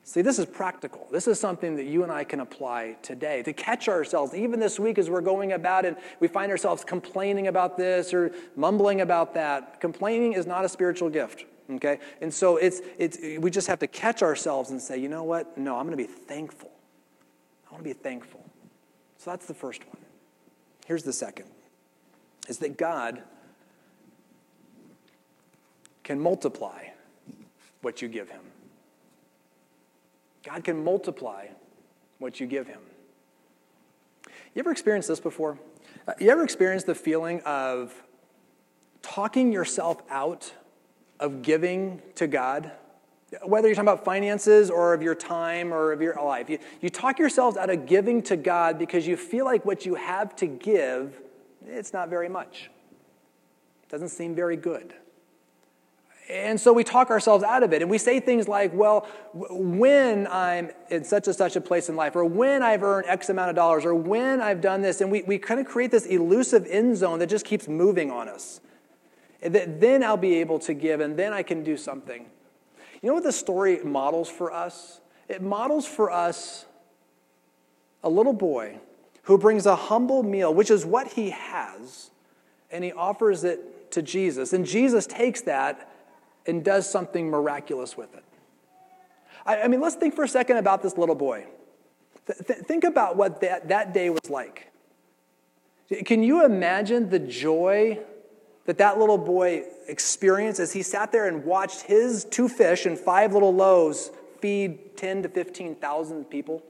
See, 0.03 0.21
this 0.21 0.39
is 0.39 0.45
practical. 0.45 1.05
This 1.11 1.27
is 1.27 1.37
something 1.37 1.75
that 1.75 1.83
you 1.83 2.03
and 2.03 2.13
I 2.13 2.23
can 2.23 2.39
apply 2.39 2.95
today 3.01 3.43
to 3.43 3.51
catch 3.51 3.89
ourselves, 3.89 4.33
even 4.33 4.61
this 4.61 4.79
week 4.79 4.97
as 4.97 5.09
we're 5.09 5.19
going 5.19 5.51
about 5.51 5.83
and 5.83 5.97
we 6.21 6.29
find 6.29 6.49
ourselves 6.49 6.85
complaining 6.85 7.47
about 7.47 7.75
this 7.77 8.13
or 8.13 8.31
mumbling 8.55 9.01
about 9.01 9.33
that. 9.33 9.81
Complaining 9.81 10.33
is 10.33 10.47
not 10.47 10.63
a 10.63 10.69
spiritual 10.69 11.09
gift, 11.09 11.43
okay? 11.71 11.99
And 12.21 12.33
so 12.33 12.55
it's, 12.55 12.79
it's, 12.97 13.17
we 13.37 13.51
just 13.51 13.67
have 13.67 13.79
to 13.79 13.87
catch 13.87 14.23
ourselves 14.23 14.69
and 14.69 14.81
say, 14.81 14.97
you 14.97 15.09
know 15.09 15.25
what? 15.25 15.57
No, 15.57 15.75
I'm 15.75 15.85
going 15.85 15.97
to 15.97 16.01
be 16.01 16.09
thankful. 16.09 16.71
I 17.67 17.73
want 17.73 17.83
to 17.83 17.89
be 17.89 17.91
thankful. 17.91 18.49
So 19.17 19.31
that's 19.31 19.45
the 19.45 19.53
first 19.53 19.85
one. 19.89 19.98
Here's 20.89 21.03
the 21.03 21.13
second 21.13 21.45
is 22.47 22.57
that 22.57 22.75
God 22.75 23.21
can 26.03 26.19
multiply 26.19 26.85
what 27.83 28.01
you 28.01 28.07
give 28.07 28.31
him. 28.31 28.41
God 30.43 30.63
can 30.63 30.83
multiply 30.83 31.45
what 32.17 32.39
you 32.39 32.47
give 32.47 32.65
him. 32.65 32.79
You 34.25 34.61
ever 34.61 34.71
experienced 34.71 35.07
this 35.09 35.19
before? 35.19 35.59
Uh, 36.07 36.13
you 36.19 36.31
ever 36.31 36.43
experienced 36.43 36.87
the 36.87 36.95
feeling 36.95 37.41
of 37.41 37.93
talking 39.03 39.53
yourself 39.53 40.01
out 40.09 40.51
of 41.19 41.43
giving 41.43 42.01
to 42.15 42.25
God? 42.25 42.71
Whether 43.43 43.67
you're 43.67 43.75
talking 43.75 43.87
about 43.87 44.03
finances 44.05 44.69
or 44.69 44.93
of 44.93 45.01
your 45.01 45.15
time 45.15 45.73
or 45.73 45.91
of 45.91 46.01
your 46.01 46.15
life, 46.15 46.49
you, 46.49 46.57
you 46.81 46.89
talk 46.89 47.19
yourselves 47.19 47.57
out 47.57 47.69
of 47.69 47.85
giving 47.85 48.23
to 48.23 48.35
God 48.35 48.79
because 48.79 49.05
you 49.05 49.17
feel 49.17 49.45
like 49.45 49.65
what 49.65 49.85
you 49.85 49.95
have 49.95 50.35
to 50.37 50.47
give, 50.47 51.19
it's 51.67 51.93
not 51.93 52.09
very 52.09 52.29
much. 52.29 52.71
It 53.83 53.89
doesn't 53.89 54.09
seem 54.09 54.33
very 54.33 54.55
good. 54.55 54.93
And 56.29 56.61
so 56.61 56.71
we 56.71 56.83
talk 56.83 57.09
ourselves 57.09 57.43
out 57.43 57.63
of 57.63 57.73
it. 57.73 57.81
And 57.81 57.89
we 57.89 57.97
say 57.97 58.19
things 58.19 58.47
like, 58.47 58.71
well, 58.71 59.07
when 59.33 60.27
I'm 60.27 60.69
in 60.89 61.03
such 61.03 61.25
and 61.25 61.35
such 61.35 61.55
a 61.55 61.61
place 61.61 61.89
in 61.89 61.95
life, 61.95 62.15
or 62.15 62.23
when 62.23 62.61
I've 62.61 62.83
earned 62.83 63.07
X 63.07 63.29
amount 63.29 63.49
of 63.49 63.55
dollars, 63.55 63.83
or 63.83 63.95
when 63.95 64.39
I've 64.39 64.61
done 64.61 64.81
this, 64.81 65.01
and 65.01 65.11
we, 65.11 65.23
we 65.23 65.39
kind 65.39 65.59
of 65.59 65.65
create 65.65 65.89
this 65.89 66.05
elusive 66.05 66.67
end 66.69 66.97
zone 66.97 67.17
that 67.19 67.29
just 67.29 67.45
keeps 67.45 67.67
moving 67.67 68.11
on 68.11 68.29
us. 68.29 68.61
That 69.41 69.81
then 69.81 70.03
I'll 70.03 70.17
be 70.17 70.35
able 70.35 70.59
to 70.59 70.75
give, 70.75 70.99
and 70.99 71.17
then 71.17 71.33
I 71.33 71.41
can 71.41 71.63
do 71.63 71.75
something. 71.75 72.27
You 73.01 73.09
know 73.09 73.15
what 73.15 73.23
the 73.23 73.31
story 73.31 73.79
models 73.83 74.29
for 74.29 74.51
us? 74.51 74.99
It 75.27 75.41
models 75.41 75.85
for 75.85 76.11
us 76.11 76.65
a 78.03 78.09
little 78.09 78.33
boy 78.33 78.79
who 79.23 79.37
brings 79.37 79.65
a 79.65 79.75
humble 79.75 80.23
meal, 80.23 80.53
which 80.53 80.71
is 80.71 80.85
what 80.85 81.13
he 81.13 81.29
has, 81.29 82.09
and 82.71 82.83
he 82.83 82.91
offers 82.91 83.43
it 83.43 83.91
to 83.91 84.01
Jesus. 84.01 84.53
And 84.53 84.65
Jesus 84.65 85.05
takes 85.05 85.41
that 85.41 85.89
and 86.45 86.63
does 86.63 86.89
something 86.89 87.29
miraculous 87.29 87.95
with 87.95 88.13
it. 88.15 88.23
I, 89.45 89.61
I 89.61 89.67
mean, 89.67 89.81
let's 89.81 89.95
think 89.95 90.15
for 90.15 90.23
a 90.23 90.27
second 90.27 90.57
about 90.57 90.81
this 90.81 90.97
little 90.97 91.15
boy. 91.15 91.45
Th- 92.25 92.39
th- 92.45 92.59
think 92.59 92.83
about 92.83 93.17
what 93.17 93.41
that, 93.41 93.69
that 93.69 93.93
day 93.93 94.09
was 94.09 94.29
like. 94.29 94.71
Can 96.05 96.23
you 96.23 96.45
imagine 96.45 97.09
the 97.09 97.19
joy 97.19 97.99
that 98.69 98.77
that 98.77 98.99
little 98.99 99.17
boy 99.17 99.63
experienced 99.87 100.59
as 100.59 100.71
he 100.71 100.83
sat 100.83 101.11
there 101.11 101.27
and 101.27 101.43
watched 101.43 101.81
his 101.81 102.23
two 102.23 102.47
fish 102.47 102.85
and 102.85 102.99
five 102.99 103.33
little 103.33 103.51
loaves 103.51 104.11
feed 104.41 104.95
10 104.95 105.23
to 105.23 105.29
15,000 105.29 106.25
people? 106.25 106.61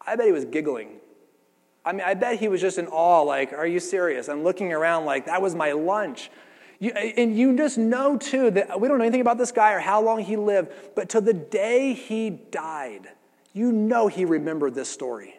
I 0.00 0.16
bet 0.16 0.24
he 0.24 0.32
was 0.32 0.46
giggling. 0.46 0.96
I 1.84 1.92
mean, 1.92 2.00
I 2.06 2.14
bet 2.14 2.38
he 2.38 2.48
was 2.48 2.62
just 2.62 2.78
in 2.78 2.86
awe, 2.86 3.20
like, 3.20 3.52
are 3.52 3.66
you 3.66 3.80
serious? 3.80 4.30
I'm 4.30 4.44
looking 4.44 4.72
around 4.72 5.04
like, 5.04 5.26
that 5.26 5.42
was 5.42 5.54
my 5.54 5.72
lunch. 5.72 6.30
You, 6.78 6.92
and 6.92 7.36
you 7.36 7.54
just 7.54 7.76
know, 7.76 8.16
too, 8.16 8.50
that 8.52 8.80
we 8.80 8.88
don't 8.88 8.96
know 8.96 9.04
anything 9.04 9.20
about 9.20 9.36
this 9.36 9.52
guy 9.52 9.74
or 9.74 9.78
how 9.78 10.00
long 10.00 10.20
he 10.20 10.36
lived, 10.36 10.72
but 10.96 11.10
to 11.10 11.20
the 11.20 11.34
day 11.34 11.92
he 11.92 12.30
died, 12.30 13.10
you 13.52 13.72
know 13.72 14.08
he 14.08 14.24
remembered 14.24 14.74
this 14.74 14.88
story. 14.88 15.38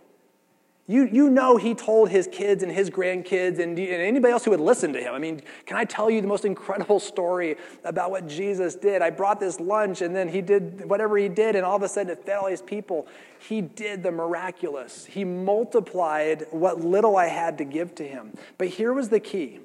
You, 0.86 1.06
you 1.06 1.30
know 1.30 1.56
he 1.56 1.74
told 1.74 2.10
his 2.10 2.28
kids 2.28 2.62
and 2.62 2.70
his 2.70 2.90
grandkids 2.90 3.60
and, 3.60 3.80
and 3.80 3.80
anybody 3.80 4.34
else 4.34 4.44
who 4.44 4.52
would 4.52 4.60
listen 4.60 4.92
to 4.94 5.00
him. 5.00 5.14
I 5.14 5.20
mean, 5.20 5.42
can 5.66 5.78
I 5.78 5.86
tell 5.86 6.10
you 6.10 6.20
the 6.20 6.28
most 6.28 6.44
incredible 6.44 7.00
story 7.00 7.56
about 7.86 8.12
what 8.12 8.28
Jesus 8.28 8.76
did? 8.76 9.02
I 9.02 9.10
brought 9.10 9.40
this 9.40 9.62
lunch 9.62 10.02
and 10.02 10.14
then 10.14 10.28
he 10.28 10.42
did 10.42 10.84
whatever 10.90 11.18
he 11.18 11.30
did, 11.30 11.56
and 11.56 11.66
all 11.66 11.78
of 11.78 11.84
a 11.84 11.88
sudden 11.88 12.12
it 12.12 12.26
fed 12.26 12.36
all 12.36 12.50
these 12.50 12.62
people. 12.62 13.08
He 13.40 13.62
did 13.62 14.04
the 14.04 14.12
miraculous. 14.12 15.06
He 15.06 15.24
multiplied 15.24 16.48
what 16.52 16.82
little 16.82 17.16
I 17.16 17.28
had 17.28 17.58
to 17.60 17.64
give 17.64 17.96
to 17.96 18.08
him. 18.08 18.34
But 18.58 18.68
here 18.68 18.92
was 18.94 19.08
the 19.08 19.22
key 19.22 19.60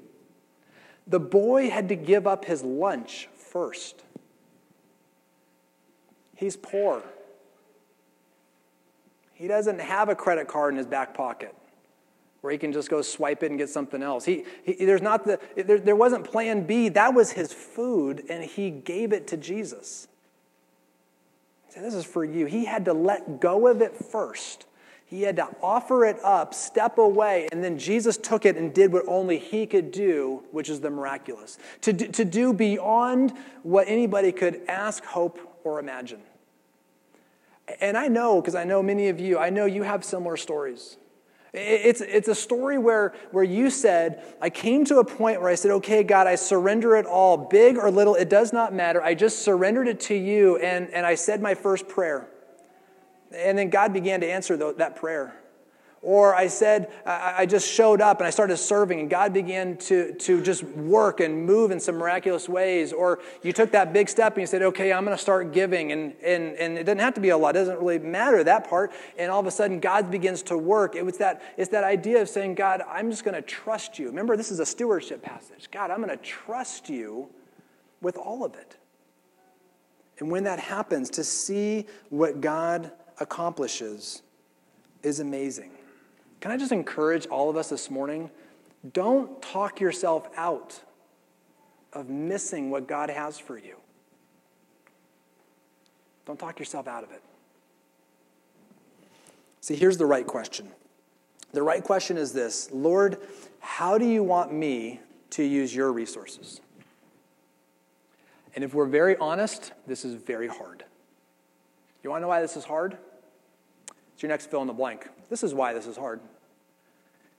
the 1.09 1.18
boy 1.18 1.70
had 1.70 1.88
to 1.88 1.96
give 1.96 2.26
up 2.26 2.44
his 2.44 2.62
lunch 2.62 3.28
first. 3.35 4.04
He's 6.37 6.54
poor. 6.54 7.02
He 9.38 9.48
doesn't 9.48 9.81
have 9.81 10.09
a 10.09 10.14
credit 10.14 10.48
card 10.48 10.74
in 10.74 10.79
his 10.79 10.87
back 10.87 11.14
pocket 11.14 11.55
where 12.40 12.53
he 12.53 12.59
can 12.59 12.72
just 12.72 12.90
go 12.90 13.03
swipe 13.03 13.42
it 13.42 13.51
and 13.51 13.59
get 13.59 13.68
something 13.68 14.03
else. 14.03 14.24
He, 14.24 14.44
he 14.62 14.85
there's 14.85 15.03
not 15.03 15.24
the, 15.24 15.40
there, 15.57 15.79
there 15.79 15.96
wasn't 15.96 16.24
plan 16.24 16.64
B. 16.64 16.88
That 16.88 17.14
was 17.14 17.33
his 17.33 17.53
food, 17.53 18.24
and 18.29 18.44
he 18.44 18.70
gave 18.70 19.12
it 19.12 19.27
to 19.29 19.37
Jesus. 19.37 20.09
Said, 21.70 21.83
This 21.83 21.94
is 21.94 22.05
for 22.05 22.24
you. 22.24 22.46
He 22.46 22.64
had 22.64 22.85
to 22.85 22.92
let 22.92 23.40
go 23.40 23.66
of 23.66 23.81
it 23.81 23.96
first 23.96 24.66
he 25.09 25.22
had 25.22 25.37
to 25.37 25.48
offer 25.62 26.05
it 26.05 26.22
up, 26.22 26.53
step 26.53 26.98
away, 26.98 27.48
and 27.51 27.64
then 27.64 27.79
Jesus 27.79 28.18
took 28.18 28.44
it 28.44 28.59
and 28.59 28.74
did 28.74 28.92
what 28.92 29.05
only 29.09 29.38
he 29.38 29.64
could 29.64 29.90
do, 29.90 30.42
which 30.51 30.68
is 30.68 30.81
the 30.81 30.90
miraculous. 30.90 31.57
To 31.83 31.94
do, 31.94 32.09
to 32.09 32.27
do 32.27 32.53
beyond 32.53 33.33
what 33.62 33.88
anybody 33.88 34.33
could 34.33 34.61
ask, 34.68 35.03
hope, 35.05 35.38
or 35.64 35.81
imagine. 35.81 36.20
And 37.81 37.96
I 37.96 38.09
know, 38.09 38.40
because 38.40 38.54
I 38.54 38.64
know 38.64 38.83
many 38.83 39.09
of 39.09 39.20
you, 39.20 39.38
I 39.38 39.50
know 39.50 39.66
you 39.66 39.83
have 39.83 40.04
similar 40.04 40.37
stories. 40.37 40.96
It's, 41.54 42.00
it's 42.02 42.28
a 42.28 42.35
story 42.35 42.76
where, 42.78 43.14
where 43.31 43.44
you 43.44 43.70
said, 43.70 44.22
I 44.40 44.50
came 44.50 44.85
to 44.87 44.98
a 44.98 45.04
point 45.04 45.40
where 45.40 45.50
I 45.50 45.54
said, 45.54 45.70
okay, 45.72 46.02
God, 46.02 46.26
I 46.26 46.35
surrender 46.35 46.96
it 46.96 47.07
all, 47.07 47.37
big 47.38 47.78
or 47.78 47.90
little, 47.90 48.14
it 48.14 48.28
does 48.28 48.52
not 48.52 48.74
matter. 48.74 49.02
I 49.02 49.14
just 49.14 49.40
surrendered 49.40 49.88
it 49.88 50.00
to 50.00 50.14
you, 50.14 50.59
and, 50.59 50.90
and 50.90 51.07
I 51.07 51.14
said 51.14 51.40
my 51.40 51.54
first 51.54 51.88
prayer. 51.88 52.28
And 53.35 53.57
then 53.57 53.70
God 53.70 53.92
began 53.92 54.20
to 54.20 54.26
answer 54.26 54.57
that 54.74 54.96
prayer. 54.96 55.38
Or 56.00 56.32
I 56.34 56.46
said, 56.46 56.92
I 57.04 57.44
just 57.44 57.68
showed 57.68 58.00
up 58.00 58.20
and 58.20 58.26
I 58.26 58.30
started 58.30 58.56
serving, 58.56 59.00
and 59.00 59.11
God 59.11 59.32
began 59.32 59.76
to, 59.78 60.14
to 60.14 60.40
just 60.40 60.62
work 60.62 61.18
and 61.18 61.44
move 61.44 61.72
in 61.72 61.80
some 61.80 61.96
miraculous 61.96 62.48
ways. 62.48 62.92
Or 62.92 63.18
you 63.42 63.52
took 63.52 63.72
that 63.72 63.92
big 63.92 64.08
step 64.08 64.34
and 64.34 64.40
you 64.42 64.46
said, 64.46 64.62
okay, 64.62 64.92
I'm 64.92 65.04
going 65.04 65.16
to 65.16 65.20
start 65.20 65.52
giving. 65.52 65.90
And, 65.90 66.14
and, 66.22 66.54
and 66.54 66.78
it 66.78 66.84
doesn't 66.84 67.00
have 67.00 67.14
to 67.14 67.20
be 67.20 67.30
a 67.30 67.37
lot, 67.37 67.56
it 67.56 67.61
doesn't 67.61 67.80
really 67.80 67.98
matter 67.98 68.44
that 68.44 68.70
part. 68.70 68.92
And 69.18 69.28
all 69.28 69.40
of 69.40 69.46
a 69.46 69.50
sudden, 69.50 69.80
God 69.80 70.08
begins 70.08 70.42
to 70.44 70.56
work. 70.56 70.94
It 70.94 71.04
was 71.04 71.18
that, 71.18 71.42
it's 71.56 71.70
that 71.70 71.82
idea 71.82 72.22
of 72.22 72.28
saying, 72.28 72.54
God, 72.54 72.80
I'm 72.88 73.11
just 73.11 73.24
going 73.24 73.34
to 73.34 73.42
trust 73.42 73.98
you. 73.98 74.06
Remember, 74.06 74.37
this 74.37 74.52
is 74.52 74.61
a 74.61 74.66
stewardship 74.66 75.20
passage. 75.20 75.68
God, 75.72 75.90
I'm 75.90 75.98
going 76.02 76.16
to 76.16 76.24
trust 76.24 76.88
you 76.88 77.28
with 78.00 78.16
all 78.16 78.44
of 78.44 78.54
it. 78.54 78.76
And 80.20 80.30
when 80.30 80.44
that 80.44 80.61
happens, 80.61 81.11
to 81.11 81.24
see 81.24 81.87
what 82.11 82.40
God 82.40 82.92
accomplishes 83.18 84.22
is 85.02 85.18
amazing. 85.18 85.72
Can 86.40 86.51
I 86.51 86.57
just 86.57 86.72
encourage 86.72 87.27
all 87.27 87.51
of 87.51 87.57
us 87.57 87.68
this 87.68 87.90
morning? 87.90 88.31
Don't 88.92 89.40
talk 89.42 89.81
yourself 89.81 90.29
out 90.37 90.81
of 91.92 92.09
missing 92.09 92.70
what 92.70 92.87
God 92.87 93.11
has 93.11 93.38
for 93.38 93.59
you. 93.59 93.77
Don't 96.27 96.38
talk 96.38 96.59
yourself 96.59 96.87
out 96.87 97.03
of 97.05 97.11
it. 97.11 97.22
See, 99.61 99.74
here's 99.74 99.96
the 99.96 100.07
right 100.07 100.27
question. 100.27 100.68
The 101.53 101.62
right 101.62 101.83
question 101.83 102.16
is 102.16 102.33
this 102.33 102.70
Lord, 102.72 103.18
how 103.61 103.98
do 103.98 104.07
you 104.07 104.22
want 104.22 104.53
me 104.53 105.01
to 105.31 105.42
use 105.42 105.74
your 105.74 105.92
resources? 105.92 106.61
And 108.55 108.64
if 108.64 108.74
we're 108.74 108.87
very 108.87 109.16
honest, 109.16 109.72
this 109.87 110.05
is 110.05 110.14
very 110.14 110.48
hard. 110.48 110.85
You 112.03 112.11
want 112.11 112.20
to 112.20 112.22
know 112.22 112.29
why 112.29 112.40
this 112.40 112.57
is 112.57 112.64
hard? 112.64 112.98
It's 114.18 114.22
your 114.24 114.31
next 114.31 114.50
fill 114.50 114.62
in 114.62 114.66
the 114.66 114.72
blank. 114.72 115.09
This 115.31 115.44
is 115.44 115.54
why 115.54 115.72
this 115.72 115.87
is 115.87 115.96
hard. 115.96 116.18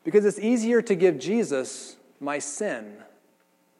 Because 0.05 0.23
it's 0.23 0.39
easier 0.39 0.81
to 0.83 0.95
give 0.95 1.19
Jesus 1.19 1.97
my 2.21 2.39
sin 2.39 3.03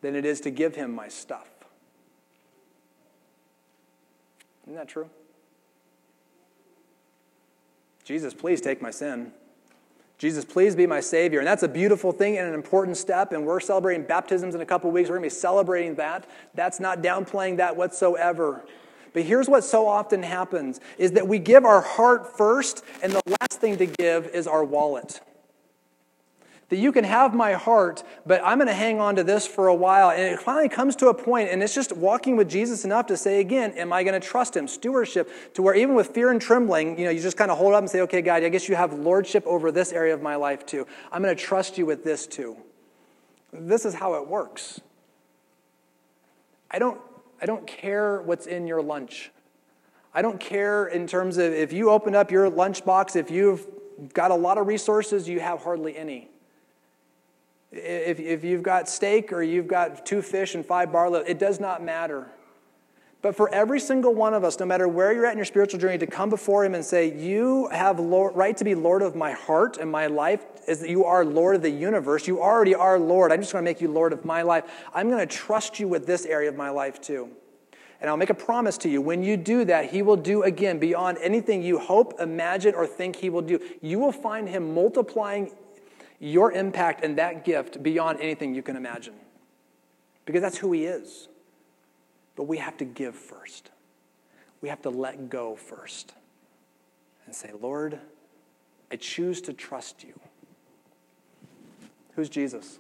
than 0.02 0.18
it 0.18 0.26
is 0.26 0.42
to 0.42 0.52
give 0.52 0.76
him 0.76 0.94
my 0.94 1.08
stuff. 1.08 1.48
Isn't 4.66 4.76
that 4.76 4.90
true? 4.90 5.10
Jesus, 8.04 8.34
please 8.34 8.60
take 8.60 8.82
my 8.82 8.92
sin. 8.92 9.32
Jesus, 10.18 10.44
please 10.44 10.76
be 10.76 10.86
my 10.86 11.00
Savior. 11.00 11.40
And 11.40 11.48
that's 11.48 11.64
a 11.64 11.70
beautiful 11.70 12.12
thing 12.12 12.38
and 12.38 12.50
an 12.50 12.54
important 12.54 12.98
step. 12.98 13.32
And 13.32 13.46
we're 13.46 13.62
celebrating 13.62 14.04
baptisms 14.04 14.56
in 14.56 14.60
a 14.60 14.66
couple 14.66 14.92
weeks. 14.92 15.08
We're 15.08 15.20
going 15.20 15.30
to 15.30 15.34
be 15.34 15.40
celebrating 15.40 15.96
that. 15.96 16.30
That's 16.54 16.82
not 16.82 17.02
downplaying 17.02 17.56
that 17.58 17.78
whatsoever. 17.78 18.66
But 19.14 19.24
here's 19.24 19.48
what 19.48 19.64
so 19.64 19.88
often 19.88 20.24
happens 20.24 20.80
is 20.98 21.14
that 21.14 21.28
we 21.28 21.40
give 21.40 21.66
our 21.66 21.82
heart 21.82 22.38
first, 22.38 22.84
and 23.02 23.12
the 23.12 23.22
last 23.42 23.60
thing 23.60 23.78
to 23.78 23.86
give 23.86 24.28
is 24.28 24.48
our 24.48 24.64
wallet. 24.64 25.22
That 26.70 26.78
you 26.78 26.92
can 26.92 27.04
have 27.04 27.34
my 27.34 27.54
heart, 27.54 28.04
but 28.28 28.42
I'm 28.46 28.60
going 28.60 28.68
to 28.68 28.76
hang 28.76 29.00
on 29.00 29.16
to 29.16 29.24
this 29.24 29.48
for 29.48 29.68
a 29.68 29.74
while. 29.74 30.12
And 30.12 30.22
it 30.22 30.40
finally 30.40 30.70
comes 30.70 30.96
to 30.98 31.08
a 31.08 31.14
point, 31.16 31.50
and 31.50 31.64
it's 31.64 31.74
just 31.74 31.98
walking 31.98 32.38
with 32.38 32.48
Jesus 32.48 32.86
enough 32.86 33.08
to 33.08 33.18
say 33.18 33.40
again, 33.40 33.72
Am 33.72 33.92
I 33.92 34.04
going 34.04 34.20
to 34.20 34.26
trust 34.26 34.56
him? 34.56 34.68
Stewardship, 34.68 35.32
to 35.56 35.64
where 35.64 35.74
even 35.74 35.96
with 35.96 36.10
fear 36.10 36.30
and 36.30 36.40
trembling, 36.40 37.00
you 37.00 37.06
know, 37.06 37.12
you 37.12 37.20
just 37.20 37.38
kind 37.38 37.50
of 37.50 37.58
hold 37.58 37.74
up 37.74 37.80
and 37.80 37.90
say, 37.90 38.02
Okay, 38.02 38.22
God, 38.22 38.44
I 38.44 38.50
guess 38.50 38.70
you 38.70 38.76
have 38.76 38.94
lordship 38.94 39.44
over 39.48 39.72
this 39.72 39.92
area 39.92 40.14
of 40.14 40.22
my 40.22 40.36
life 40.36 40.64
too. 40.64 40.86
I'm 41.12 41.24
going 41.24 41.36
to 41.36 41.42
trust 41.42 41.80
you 41.80 41.88
with 41.88 42.04
this 42.04 42.28
too. 42.28 42.56
This 43.52 43.84
is 43.84 43.96
how 43.96 44.14
it 44.14 44.28
works. 44.28 44.80
I 46.70 46.78
don't, 46.78 47.02
I 47.42 47.46
don't 47.46 47.66
care 47.66 48.22
what's 48.22 48.48
in 48.48 48.68
your 48.68 48.82
lunch. 48.82 49.32
I 50.14 50.22
don't 50.22 50.40
care 50.40 50.88
in 50.88 51.08
terms 51.08 51.38
of 51.38 51.54
if 51.54 51.72
you 51.72 51.90
open 51.90 52.16
up 52.16 52.32
your 52.32 52.50
lunchbox, 52.50 53.16
if 53.16 53.30
you've 53.30 53.68
got 54.14 54.32
a 54.32 54.36
lot 54.36 54.58
of 54.58 54.68
resources, 54.68 55.28
you 55.28 55.40
have 55.40 55.64
hardly 55.64 55.96
any. 55.96 56.30
If, 57.72 58.20
if 58.20 58.44
you've 58.44 58.64
got 58.64 58.90
steak 58.90 59.32
or 59.32 59.44
you've 59.44 59.68
got 59.68 60.06
two 60.06 60.22
fish 60.22 60.56
and 60.56 60.66
five 60.66 60.92
barley, 60.92 61.22
it 61.28 61.38
does 61.38 61.60
not 61.60 61.84
matter. 61.84 62.28
But 63.22 63.36
for 63.36 63.54
every 63.54 63.82
single 63.82 64.14
one 64.16 64.34
of 64.34 64.46
us, 64.46 64.60
no 64.60 64.66
matter 64.66 64.88
where 64.88 65.12
you're 65.12 65.26
at 65.26 65.34
in 65.34 65.38
your 65.38 65.46
spiritual 65.46 65.80
journey, 65.80 65.98
to 65.98 66.08
come 66.08 66.30
before 66.30 66.64
Him 66.64 66.74
and 66.74 66.86
say, 66.86 67.14
You 67.18 67.68
have 67.68 68.00
Lord, 68.00 68.36
right 68.36 68.56
to 68.56 68.64
be 68.64 68.76
Lord 68.76 69.02
of 69.02 69.14
my 69.14 69.34
heart 69.34 69.78
and 69.78 69.92
my 69.92 70.08
life, 70.08 70.46
is 70.68 70.80
that 70.80 70.90
you 70.90 71.04
are 71.04 71.26
Lord 71.26 71.58
of 71.58 71.62
the 71.62 71.70
universe. 71.70 72.28
You 72.28 72.42
already 72.42 72.76
are 72.76 72.98
Lord. 72.98 73.34
I'm 73.34 73.42
just 73.42 73.52
going 73.52 73.64
to 73.64 73.70
make 73.70 73.82
you 73.82 73.92
Lord 73.92 74.14
of 74.14 74.24
my 74.24 74.42
life. 74.42 74.64
I'm 74.94 75.10
going 75.10 75.20
to 75.20 75.36
trust 75.36 75.82
you 75.82 75.88
with 75.90 76.06
this 76.06 76.26
area 76.26 76.48
of 76.48 76.56
my 76.56 76.70
life 76.70 77.02
too. 77.02 77.30
And 78.00 78.10
I'll 78.10 78.16
make 78.16 78.30
a 78.30 78.36
promise 78.36 78.78
to 78.80 78.90
you 78.90 79.02
when 79.02 79.22
you 79.22 79.36
do 79.36 79.66
that, 79.66 79.90
He 79.90 80.02
will 80.02 80.16
do 80.16 80.44
again 80.44 80.80
beyond 80.80 81.18
anything 81.22 81.62
you 81.62 81.78
hope, 81.78 82.22
imagine, 82.22 82.74
or 82.74 82.88
think 82.88 83.18
He 83.18 83.30
will 83.30 83.42
do. 83.42 83.60
You 83.82 84.00
will 84.00 84.14
find 84.14 84.48
Him 84.48 84.74
multiplying 84.74 85.52
your 86.20 86.54
impact 86.54 87.04
and 87.04 87.18
that 87.18 87.44
gift 87.44 87.84
beyond 87.84 88.22
anything 88.22 88.56
you 88.56 88.62
can 88.62 88.78
imagine. 88.78 89.16
Because 90.24 90.42
that's 90.42 90.58
who 90.58 90.72
He 90.72 90.86
is. 90.86 91.28
But 92.40 92.46
we 92.46 92.60
have 92.60 92.78
to 92.78 92.86
give 92.86 93.16
first, 93.16 93.70
we 94.62 94.70
have 94.70 94.82
to 94.84 94.90
let 94.90 95.30
go 95.30 95.58
first 95.58 96.14
and 97.26 97.36
say, 97.36 97.52
Lord, 97.60 98.00
I 98.90 98.96
choose 98.96 99.42
to 99.42 99.52
trust 99.52 100.06
you. 100.06 100.18
Who's 102.16 102.30
Jesus? 102.30 102.80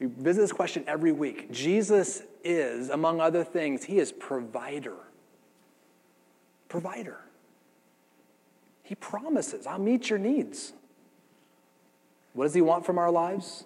We 0.00 0.06
visit 0.06 0.40
this 0.40 0.52
question 0.52 0.84
every 0.86 1.12
week. 1.12 1.52
Jesus 1.52 2.22
is, 2.42 2.88
among 2.88 3.20
other 3.20 3.44
things, 3.44 3.84
He 3.84 3.98
is 3.98 4.10
provider. 4.10 4.96
Provider. 6.70 7.18
He 8.84 8.94
promises, 8.94 9.66
I'll 9.66 9.78
meet 9.78 10.08
your 10.08 10.18
needs. 10.18 10.72
What 12.32 12.44
does 12.44 12.54
He 12.54 12.62
want 12.62 12.86
from 12.86 12.96
our 12.96 13.10
lives? 13.10 13.64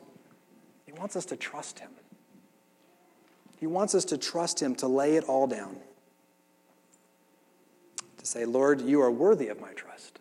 He 0.84 0.90
wants 0.90 1.14
us 1.14 1.26
to 1.26 1.36
trust 1.36 1.78
Him. 1.78 1.90
He 3.58 3.66
wants 3.66 3.94
us 3.94 4.04
to 4.06 4.18
trust 4.18 4.60
Him 4.60 4.74
to 4.76 4.86
lay 4.86 5.16
it 5.16 5.24
all 5.24 5.46
down. 5.46 5.76
To 8.18 8.26
say, 8.26 8.44
Lord, 8.44 8.80
you 8.80 9.00
are 9.00 9.10
worthy 9.10 9.48
of 9.48 9.60
my 9.60 9.72
trust. 9.72 10.16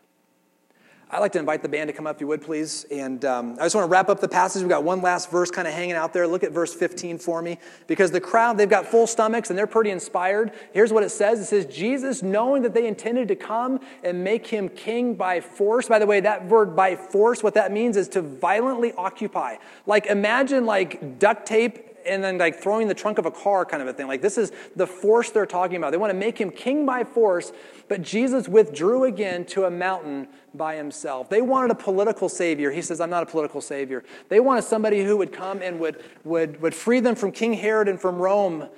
I'd 1.11 1.19
like 1.19 1.33
to 1.33 1.39
invite 1.39 1.61
the 1.61 1.69
band 1.69 1.87
to 1.87 1.93
come 1.93 2.07
up, 2.07 2.15
if 2.15 2.21
you 2.21 2.27
would, 2.27 2.41
please. 2.41 2.83
And 2.91 3.23
um, 3.23 3.53
I 3.53 3.63
just 3.63 3.75
want 3.75 3.85
to 3.85 3.89
wrap 3.89 4.09
up 4.09 4.19
the 4.19 4.27
passage. 4.27 4.63
We've 4.63 4.69
got 4.69 4.83
one 4.83 5.01
last 5.01 5.29
verse 5.29 5.51
kind 5.51 5.67
of 5.67 5.73
hanging 5.73 5.95
out 5.95 6.13
there. 6.13 6.27
Look 6.27 6.43
at 6.43 6.51
verse 6.51 6.73
15 6.73 7.19
for 7.19 7.43
me. 7.43 7.59
Because 7.85 8.09
the 8.09 8.19
crowd, 8.19 8.57
they've 8.57 8.67
got 8.67 8.87
full 8.87 9.05
stomachs 9.05 9.49
and 9.49 9.57
they're 9.57 9.67
pretty 9.67 9.91
inspired. 9.91 10.51
Here's 10.73 10.91
what 10.91 11.03
it 11.03 11.09
says 11.09 11.39
It 11.39 11.45
says, 11.45 11.65
Jesus, 11.67 12.23
knowing 12.23 12.63
that 12.63 12.73
they 12.73 12.87
intended 12.87 13.27
to 13.27 13.35
come 13.35 13.79
and 14.03 14.23
make 14.23 14.47
him 14.47 14.67
king 14.67 15.13
by 15.13 15.41
force. 15.41 15.87
By 15.87 15.99
the 15.99 16.07
way, 16.07 16.21
that 16.21 16.47
word 16.47 16.75
by 16.75 16.95
force, 16.95 17.43
what 17.43 17.53
that 17.53 17.71
means 17.71 17.97
is 17.97 18.07
to 18.09 18.21
violently 18.21 18.91
occupy. 18.97 19.57
Like, 19.85 20.07
imagine 20.07 20.65
like 20.65 21.19
duct 21.19 21.45
tape 21.45 21.94
and 22.05 22.23
then 22.23 22.37
like 22.37 22.59
throwing 22.59 22.87
the 22.87 22.93
trunk 22.93 23.17
of 23.17 23.25
a 23.25 23.31
car 23.31 23.65
kind 23.65 23.81
of 23.81 23.87
a 23.87 23.93
thing. 23.93 24.07
Like 24.07 24.21
this 24.21 24.37
is 24.37 24.51
the 24.75 24.87
force 24.87 25.31
they're 25.31 25.45
talking 25.45 25.77
about. 25.77 25.91
They 25.91 25.97
want 25.97 26.11
to 26.11 26.17
make 26.17 26.37
him 26.37 26.51
king 26.51 26.85
by 26.85 27.03
force, 27.03 27.51
but 27.87 28.01
Jesus 28.01 28.47
withdrew 28.47 29.05
again 29.05 29.45
to 29.45 29.65
a 29.65 29.71
mountain 29.71 30.27
by 30.53 30.75
himself. 30.75 31.29
They 31.29 31.41
wanted 31.41 31.71
a 31.71 31.75
political 31.75 32.29
savior. 32.29 32.71
He 32.71 32.81
says, 32.81 33.01
I'm 33.01 33.09
not 33.09 33.23
a 33.23 33.25
political 33.25 33.61
savior. 33.61 34.03
They 34.29 34.39
wanted 34.39 34.63
somebody 34.63 35.03
who 35.03 35.17
would 35.17 35.33
come 35.33 35.61
and 35.61 35.79
would, 35.79 36.03
would, 36.23 36.61
would 36.61 36.75
free 36.75 36.99
them 36.99 37.15
from 37.15 37.31
King 37.31 37.53
Herod 37.53 37.87
and 37.87 37.99
from 37.99 38.17
Rome. 38.17 38.69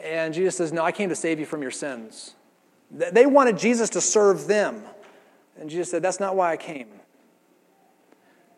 And 0.00 0.34
Jesus 0.34 0.56
says, 0.56 0.72
No, 0.72 0.84
I 0.84 0.92
came 0.92 1.08
to 1.08 1.16
save 1.16 1.40
you 1.40 1.46
from 1.46 1.62
your 1.62 1.70
sins. 1.70 2.34
They 2.90 3.26
wanted 3.26 3.58
Jesus 3.58 3.90
to 3.90 4.00
serve 4.00 4.46
them. 4.46 4.82
And 5.58 5.70
Jesus 5.70 5.90
said, 5.90 6.02
That's 6.02 6.20
not 6.20 6.36
why 6.36 6.52
I 6.52 6.56
came. 6.56 6.88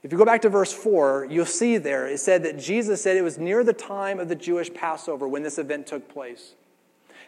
If 0.07 0.13
you 0.13 0.19
go 0.19 0.25
back 0.25 0.43
to 0.43 0.49
verse 0.49 0.73
4, 0.73 1.27
you'll 1.29 1.47
see 1.47 1.79
there 1.79 2.07
it 2.07 2.21
said 2.21 2.45
that 2.45 2.61
Jesus 2.61 3.03
said 3.03 3.17
it 3.17 3.23
was 3.23 3.39
near 3.39 3.65
the 3.65 3.73
time 3.73 4.21
of 4.21 4.29
the 4.29 4.37
Jewish 4.37 4.73
Passover 4.73 5.27
when 5.27 5.43
this 5.43 5.59
event 5.59 5.89
took 5.89 6.09
place. 6.09 6.55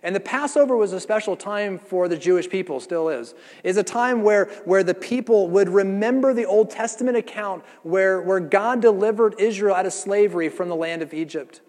And 0.05 0.15
the 0.15 0.21
Passover 0.21 0.77
was 0.77 0.93
a 0.93 1.01
special 1.01 1.35
time 1.35 1.81
for 1.81 2.07
the 2.07 2.17
Jewish 2.17 2.49
people, 2.49 2.79
still 2.79 3.09
is. 3.09 3.35
It's 3.65 3.79
a 3.79 3.83
time 3.83 4.23
where, 4.23 4.45
where 4.65 4.85
the 4.85 4.95
people 4.95 5.49
would 5.49 5.69
remember 5.69 6.33
the 6.33 6.45
Old 6.45 6.71
Testament 6.71 7.17
account 7.17 7.65
where, 7.83 8.23
where 8.23 8.39
God 8.39 8.81
delivered 8.81 9.35
Israel 9.41 9.75
out 9.75 9.85
of 9.85 9.93
slavery 9.93 10.49
from 10.49 10.69
the 10.69 10.77
land 10.77 11.03
of 11.03 11.13
Egypt. 11.13 11.61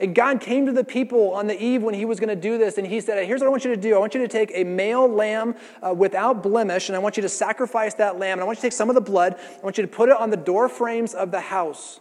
And 0.00 0.14
God 0.14 0.40
came 0.40 0.64
to 0.66 0.72
the 0.72 0.84
people 0.84 1.32
on 1.32 1.48
the 1.48 1.60
eve 1.60 1.82
when 1.82 1.94
he 1.94 2.04
was 2.04 2.20
going 2.20 2.28
to 2.28 2.36
do 2.36 2.56
this, 2.56 2.78
and 2.78 2.86
he 2.86 3.00
said, 3.00 3.26
Here's 3.26 3.40
what 3.40 3.48
I 3.48 3.50
want 3.50 3.64
you 3.64 3.74
to 3.74 3.80
do. 3.80 3.96
I 3.96 3.98
want 3.98 4.14
you 4.14 4.20
to 4.20 4.28
take 4.28 4.52
a 4.54 4.62
male 4.62 5.08
lamb 5.08 5.56
uh, 5.82 5.92
without 5.92 6.42
blemish, 6.42 6.88
and 6.88 6.94
I 6.94 7.00
want 7.00 7.16
you 7.16 7.22
to 7.22 7.28
sacrifice 7.28 7.94
that 7.94 8.18
lamb. 8.18 8.34
And 8.34 8.42
I 8.42 8.44
want 8.44 8.58
you 8.58 8.60
to 8.60 8.66
take 8.66 8.72
some 8.72 8.88
of 8.88 8.94
the 8.94 9.00
blood, 9.00 9.34
I 9.36 9.64
want 9.64 9.76
you 9.76 9.82
to 9.82 9.88
put 9.88 10.08
it 10.08 10.16
on 10.16 10.30
the 10.30 10.36
door 10.36 10.68
frames 10.68 11.14
of 11.14 11.32
the 11.32 11.40
house. 11.40 12.00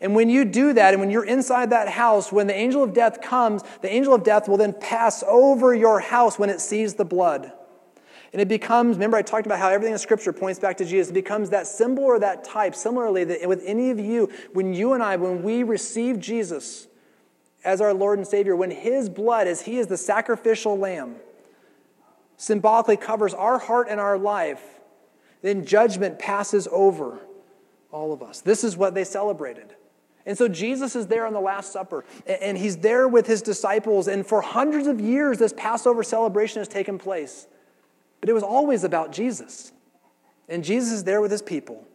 And 0.00 0.14
when 0.14 0.30
you 0.30 0.44
do 0.44 0.72
that, 0.72 0.94
and 0.94 1.00
when 1.00 1.10
you're 1.10 1.24
inside 1.24 1.70
that 1.70 1.88
house, 1.88 2.32
when 2.32 2.46
the 2.46 2.54
angel 2.54 2.82
of 2.84 2.92
death 2.92 3.20
comes, 3.20 3.62
the 3.82 3.92
angel 3.92 4.14
of 4.14 4.22
death 4.22 4.48
will 4.48 4.56
then 4.56 4.72
pass 4.72 5.24
over 5.26 5.74
your 5.74 6.00
house 6.00 6.38
when 6.38 6.50
it 6.50 6.60
sees 6.60 6.94
the 6.94 7.04
blood. 7.04 7.52
And 8.32 8.42
it 8.42 8.48
becomes, 8.48 8.96
remember, 8.96 9.16
I 9.16 9.22
talked 9.22 9.46
about 9.46 9.58
how 9.58 9.70
everything 9.70 9.92
in 9.92 9.98
Scripture 9.98 10.32
points 10.32 10.60
back 10.60 10.76
to 10.78 10.84
Jesus. 10.84 11.10
It 11.10 11.14
becomes 11.14 11.50
that 11.50 11.66
symbol 11.66 12.04
or 12.04 12.18
that 12.20 12.44
type. 12.44 12.74
Similarly, 12.74 13.24
that 13.24 13.48
with 13.48 13.62
any 13.64 13.90
of 13.90 13.98
you, 13.98 14.30
when 14.52 14.74
you 14.74 14.92
and 14.92 15.02
I, 15.02 15.16
when 15.16 15.42
we 15.42 15.62
receive 15.62 16.20
Jesus, 16.20 16.88
as 17.64 17.80
our 17.80 17.94
Lord 17.94 18.18
and 18.18 18.26
Savior, 18.26 18.54
when 18.56 18.70
His 18.70 19.08
blood, 19.08 19.46
as 19.46 19.62
He 19.62 19.78
is 19.78 19.86
the 19.86 19.96
sacrificial 19.96 20.78
lamb, 20.78 21.16
symbolically 22.36 22.96
covers 22.96 23.34
our 23.34 23.58
heart 23.58 23.88
and 23.90 24.00
our 24.00 24.16
life, 24.16 24.62
then 25.42 25.64
judgment 25.64 26.18
passes 26.18 26.68
over 26.70 27.18
all 27.90 28.12
of 28.12 28.22
us. 28.22 28.40
This 28.40 28.64
is 28.64 28.76
what 28.76 28.94
they 28.94 29.04
celebrated. 29.04 29.74
And 30.26 30.36
so 30.36 30.46
Jesus 30.46 30.94
is 30.94 31.06
there 31.06 31.26
on 31.26 31.32
the 31.32 31.40
Last 31.40 31.72
Supper, 31.72 32.04
and 32.26 32.58
he's 32.58 32.76
there 32.78 33.08
with 33.08 33.26
his 33.26 33.40
disciples. 33.40 34.08
And 34.08 34.26
for 34.26 34.42
hundreds 34.42 34.86
of 34.86 35.00
years, 35.00 35.38
this 35.38 35.54
Passover 35.56 36.02
celebration 36.02 36.60
has 36.60 36.68
taken 36.68 36.98
place. 36.98 37.46
But 38.20 38.28
it 38.28 38.34
was 38.34 38.42
always 38.42 38.84
about 38.84 39.10
Jesus. 39.10 39.72
And 40.48 40.62
Jesus 40.62 40.92
is 40.92 41.04
there 41.04 41.20
with 41.20 41.30
his 41.30 41.42
people. 41.42 41.86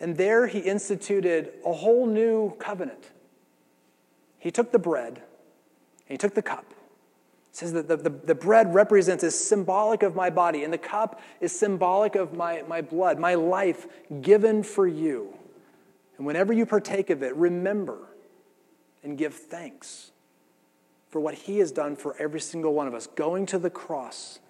And 0.00 0.16
there 0.16 0.46
he 0.48 0.58
instituted 0.58 1.52
a 1.64 1.72
whole 1.72 2.06
new 2.06 2.54
covenant 2.58 3.10
he 4.42 4.50
took 4.50 4.72
the 4.72 4.78
bread 4.78 5.22
and 6.08 6.08
he 6.08 6.18
took 6.18 6.34
the 6.34 6.42
cup. 6.42 6.64
It 6.68 7.56
says 7.56 7.72
that 7.74 7.86
the, 7.86 7.96
the, 7.96 8.10
the, 8.10 8.34
bread 8.34 8.74
represents, 8.74 9.22
is 9.22 9.38
symbolic 9.38 10.02
of 10.02 10.16
my 10.16 10.30
body, 10.30 10.64
and 10.64 10.72
the 10.72 10.78
cup 10.78 11.20
is 11.40 11.56
symbolic 11.56 12.16
of 12.16 12.34
my, 12.34 12.64
my 12.66 12.80
blood, 12.80 13.20
my 13.20 13.34
life 13.34 13.86
given 14.20 14.64
for 14.64 14.88
you. 14.88 15.32
And 16.16 16.26
whenever 16.26 16.52
you 16.52 16.66
partake 16.66 17.08
of 17.10 17.22
it, 17.22 17.36
remember 17.36 17.98
and 19.04 19.16
give 19.16 19.32
thanks 19.32 20.10
for 21.08 21.20
what 21.20 21.34
he 21.34 21.58
has 21.58 21.70
done 21.70 21.94
for 21.94 22.16
every 22.18 22.40
single 22.40 22.74
one 22.74 22.88
of 22.88 22.94
us, 22.94 23.06
going 23.06 23.46
to 23.46 23.60
the 23.60 23.70
cross 23.70 24.40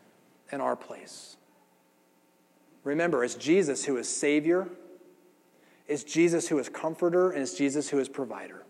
in 0.51 0.63
our 0.63 0.75
place. 0.75 1.37
Remember, 2.83 3.25
it's 3.25 3.35
Jesus 3.35 3.85
who 3.85 3.99
is 3.99 4.09
Savior, 4.09 4.71
it's 5.87 6.03
Jesus 6.03 6.49
who 6.49 6.59
is 6.59 6.71
Comforter, 6.71 7.31
and 7.33 7.43
it's 7.43 7.59
Jesus 7.59 7.91
who 7.91 7.99
is 7.99 8.09
Provider. 8.09 8.62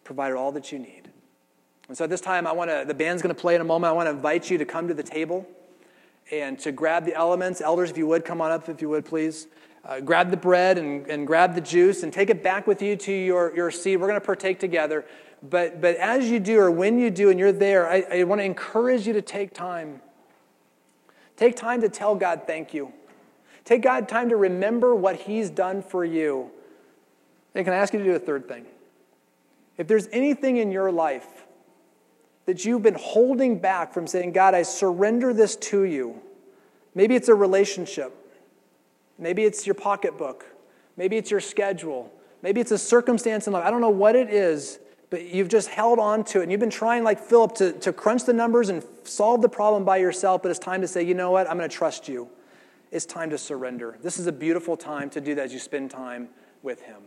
It's 0.00 0.06
provided 0.06 0.36
all 0.36 0.52
that 0.52 0.72
you 0.72 0.78
need. 0.78 1.10
And 1.88 1.96
so 1.96 2.04
at 2.04 2.10
this 2.10 2.20
time, 2.20 2.46
I 2.46 2.52
want 2.52 2.70
to, 2.70 2.84
the 2.86 2.94
band's 2.94 3.20
going 3.20 3.34
to 3.34 3.40
play 3.40 3.54
in 3.54 3.60
a 3.60 3.64
moment. 3.64 3.90
I 3.90 3.92
want 3.92 4.06
to 4.06 4.10
invite 4.10 4.48
you 4.48 4.58
to 4.58 4.64
come 4.64 4.88
to 4.88 4.94
the 4.94 5.02
table 5.02 5.46
and 6.30 6.58
to 6.60 6.72
grab 6.72 7.04
the 7.04 7.14
elements. 7.14 7.60
Elders, 7.60 7.90
if 7.90 7.98
you 7.98 8.06
would, 8.06 8.24
come 8.24 8.40
on 8.40 8.52
up, 8.52 8.68
if 8.68 8.80
you 8.80 8.88
would, 8.88 9.04
please. 9.04 9.48
Uh, 9.84 9.98
grab 9.98 10.30
the 10.30 10.36
bread 10.36 10.78
and, 10.78 11.06
and 11.08 11.26
grab 11.26 11.54
the 11.54 11.60
juice 11.60 12.02
and 12.02 12.12
take 12.12 12.30
it 12.30 12.42
back 12.42 12.66
with 12.66 12.80
you 12.80 12.94
to 12.94 13.12
your, 13.12 13.54
your 13.56 13.70
seat. 13.70 13.96
We're 13.96 14.06
going 14.06 14.20
to 14.20 14.24
partake 14.24 14.60
together. 14.60 15.04
But, 15.42 15.80
but 15.80 15.96
as 15.96 16.30
you 16.30 16.38
do, 16.38 16.60
or 16.60 16.70
when 16.70 16.98
you 16.98 17.10
do, 17.10 17.30
and 17.30 17.38
you're 17.38 17.50
there, 17.50 17.88
I, 17.88 18.04
I 18.12 18.24
want 18.24 18.40
to 18.40 18.44
encourage 18.44 19.06
you 19.06 19.14
to 19.14 19.22
take 19.22 19.54
time. 19.54 20.00
Take 21.36 21.56
time 21.56 21.80
to 21.80 21.88
tell 21.88 22.14
God 22.14 22.42
thank 22.46 22.74
you. 22.74 22.92
Take 23.64 23.82
God 23.82 24.08
time 24.08 24.28
to 24.28 24.36
remember 24.36 24.94
what 24.94 25.16
He's 25.16 25.50
done 25.50 25.82
for 25.82 26.04
you. 26.04 26.50
And 27.54 27.64
can 27.64 27.72
I 27.74 27.78
ask 27.78 27.92
you 27.92 27.98
to 27.98 28.04
do 28.04 28.14
a 28.14 28.18
third 28.18 28.46
thing? 28.46 28.66
If 29.80 29.88
there's 29.88 30.08
anything 30.12 30.58
in 30.58 30.70
your 30.70 30.92
life 30.92 31.46
that 32.44 32.66
you've 32.66 32.82
been 32.82 32.98
holding 33.00 33.58
back 33.58 33.94
from 33.94 34.06
saying, 34.06 34.32
God, 34.32 34.54
I 34.54 34.60
surrender 34.60 35.32
this 35.32 35.56
to 35.56 35.84
you, 35.84 36.20
maybe 36.94 37.14
it's 37.14 37.30
a 37.30 37.34
relationship, 37.34 38.12
maybe 39.18 39.42
it's 39.44 39.66
your 39.66 39.74
pocketbook, 39.74 40.44
maybe 40.98 41.16
it's 41.16 41.30
your 41.30 41.40
schedule, 41.40 42.12
maybe 42.42 42.60
it's 42.60 42.72
a 42.72 42.76
circumstance 42.76 43.46
in 43.46 43.54
life. 43.54 43.64
I 43.64 43.70
don't 43.70 43.80
know 43.80 43.88
what 43.88 44.16
it 44.16 44.28
is, 44.28 44.80
but 45.08 45.24
you've 45.24 45.48
just 45.48 45.70
held 45.70 45.98
on 45.98 46.24
to 46.24 46.40
it 46.40 46.42
and 46.42 46.52
you've 46.52 46.60
been 46.60 46.68
trying, 46.68 47.02
like 47.02 47.18
Philip, 47.18 47.54
to, 47.54 47.72
to 47.72 47.90
crunch 47.90 48.24
the 48.24 48.34
numbers 48.34 48.68
and 48.68 48.84
solve 49.04 49.40
the 49.40 49.48
problem 49.48 49.86
by 49.86 49.96
yourself, 49.96 50.42
but 50.42 50.50
it's 50.50 50.60
time 50.60 50.82
to 50.82 50.88
say, 50.88 51.02
you 51.02 51.14
know 51.14 51.30
what, 51.30 51.48
I'm 51.48 51.56
going 51.56 51.70
to 51.70 51.74
trust 51.74 52.06
you. 52.06 52.28
It's 52.90 53.06
time 53.06 53.30
to 53.30 53.38
surrender. 53.38 53.96
This 54.02 54.18
is 54.18 54.26
a 54.26 54.32
beautiful 54.32 54.76
time 54.76 55.08
to 55.08 55.22
do 55.22 55.34
that 55.36 55.46
as 55.46 55.54
you 55.54 55.58
spend 55.58 55.90
time 55.90 56.28
with 56.62 56.82
Him. 56.82 57.00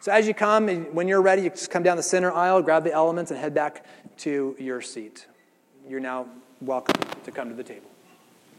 So 0.00 0.10
as 0.10 0.26
you 0.26 0.32
come, 0.32 0.66
when 0.94 1.08
you're 1.08 1.20
ready, 1.20 1.42
you 1.42 1.50
just 1.50 1.70
come 1.70 1.82
down 1.82 1.98
the 1.98 2.02
center 2.02 2.32
aisle, 2.32 2.62
grab 2.62 2.84
the 2.84 2.92
elements, 2.92 3.30
and 3.30 3.38
head 3.38 3.52
back 3.52 3.84
to 4.18 4.56
your 4.58 4.80
seat. 4.80 5.26
You're 5.86 6.00
now 6.00 6.26
welcome 6.62 6.96
to 7.24 7.30
come 7.30 7.50
to 7.50 7.54
the 7.54 7.62
table. 7.62 7.90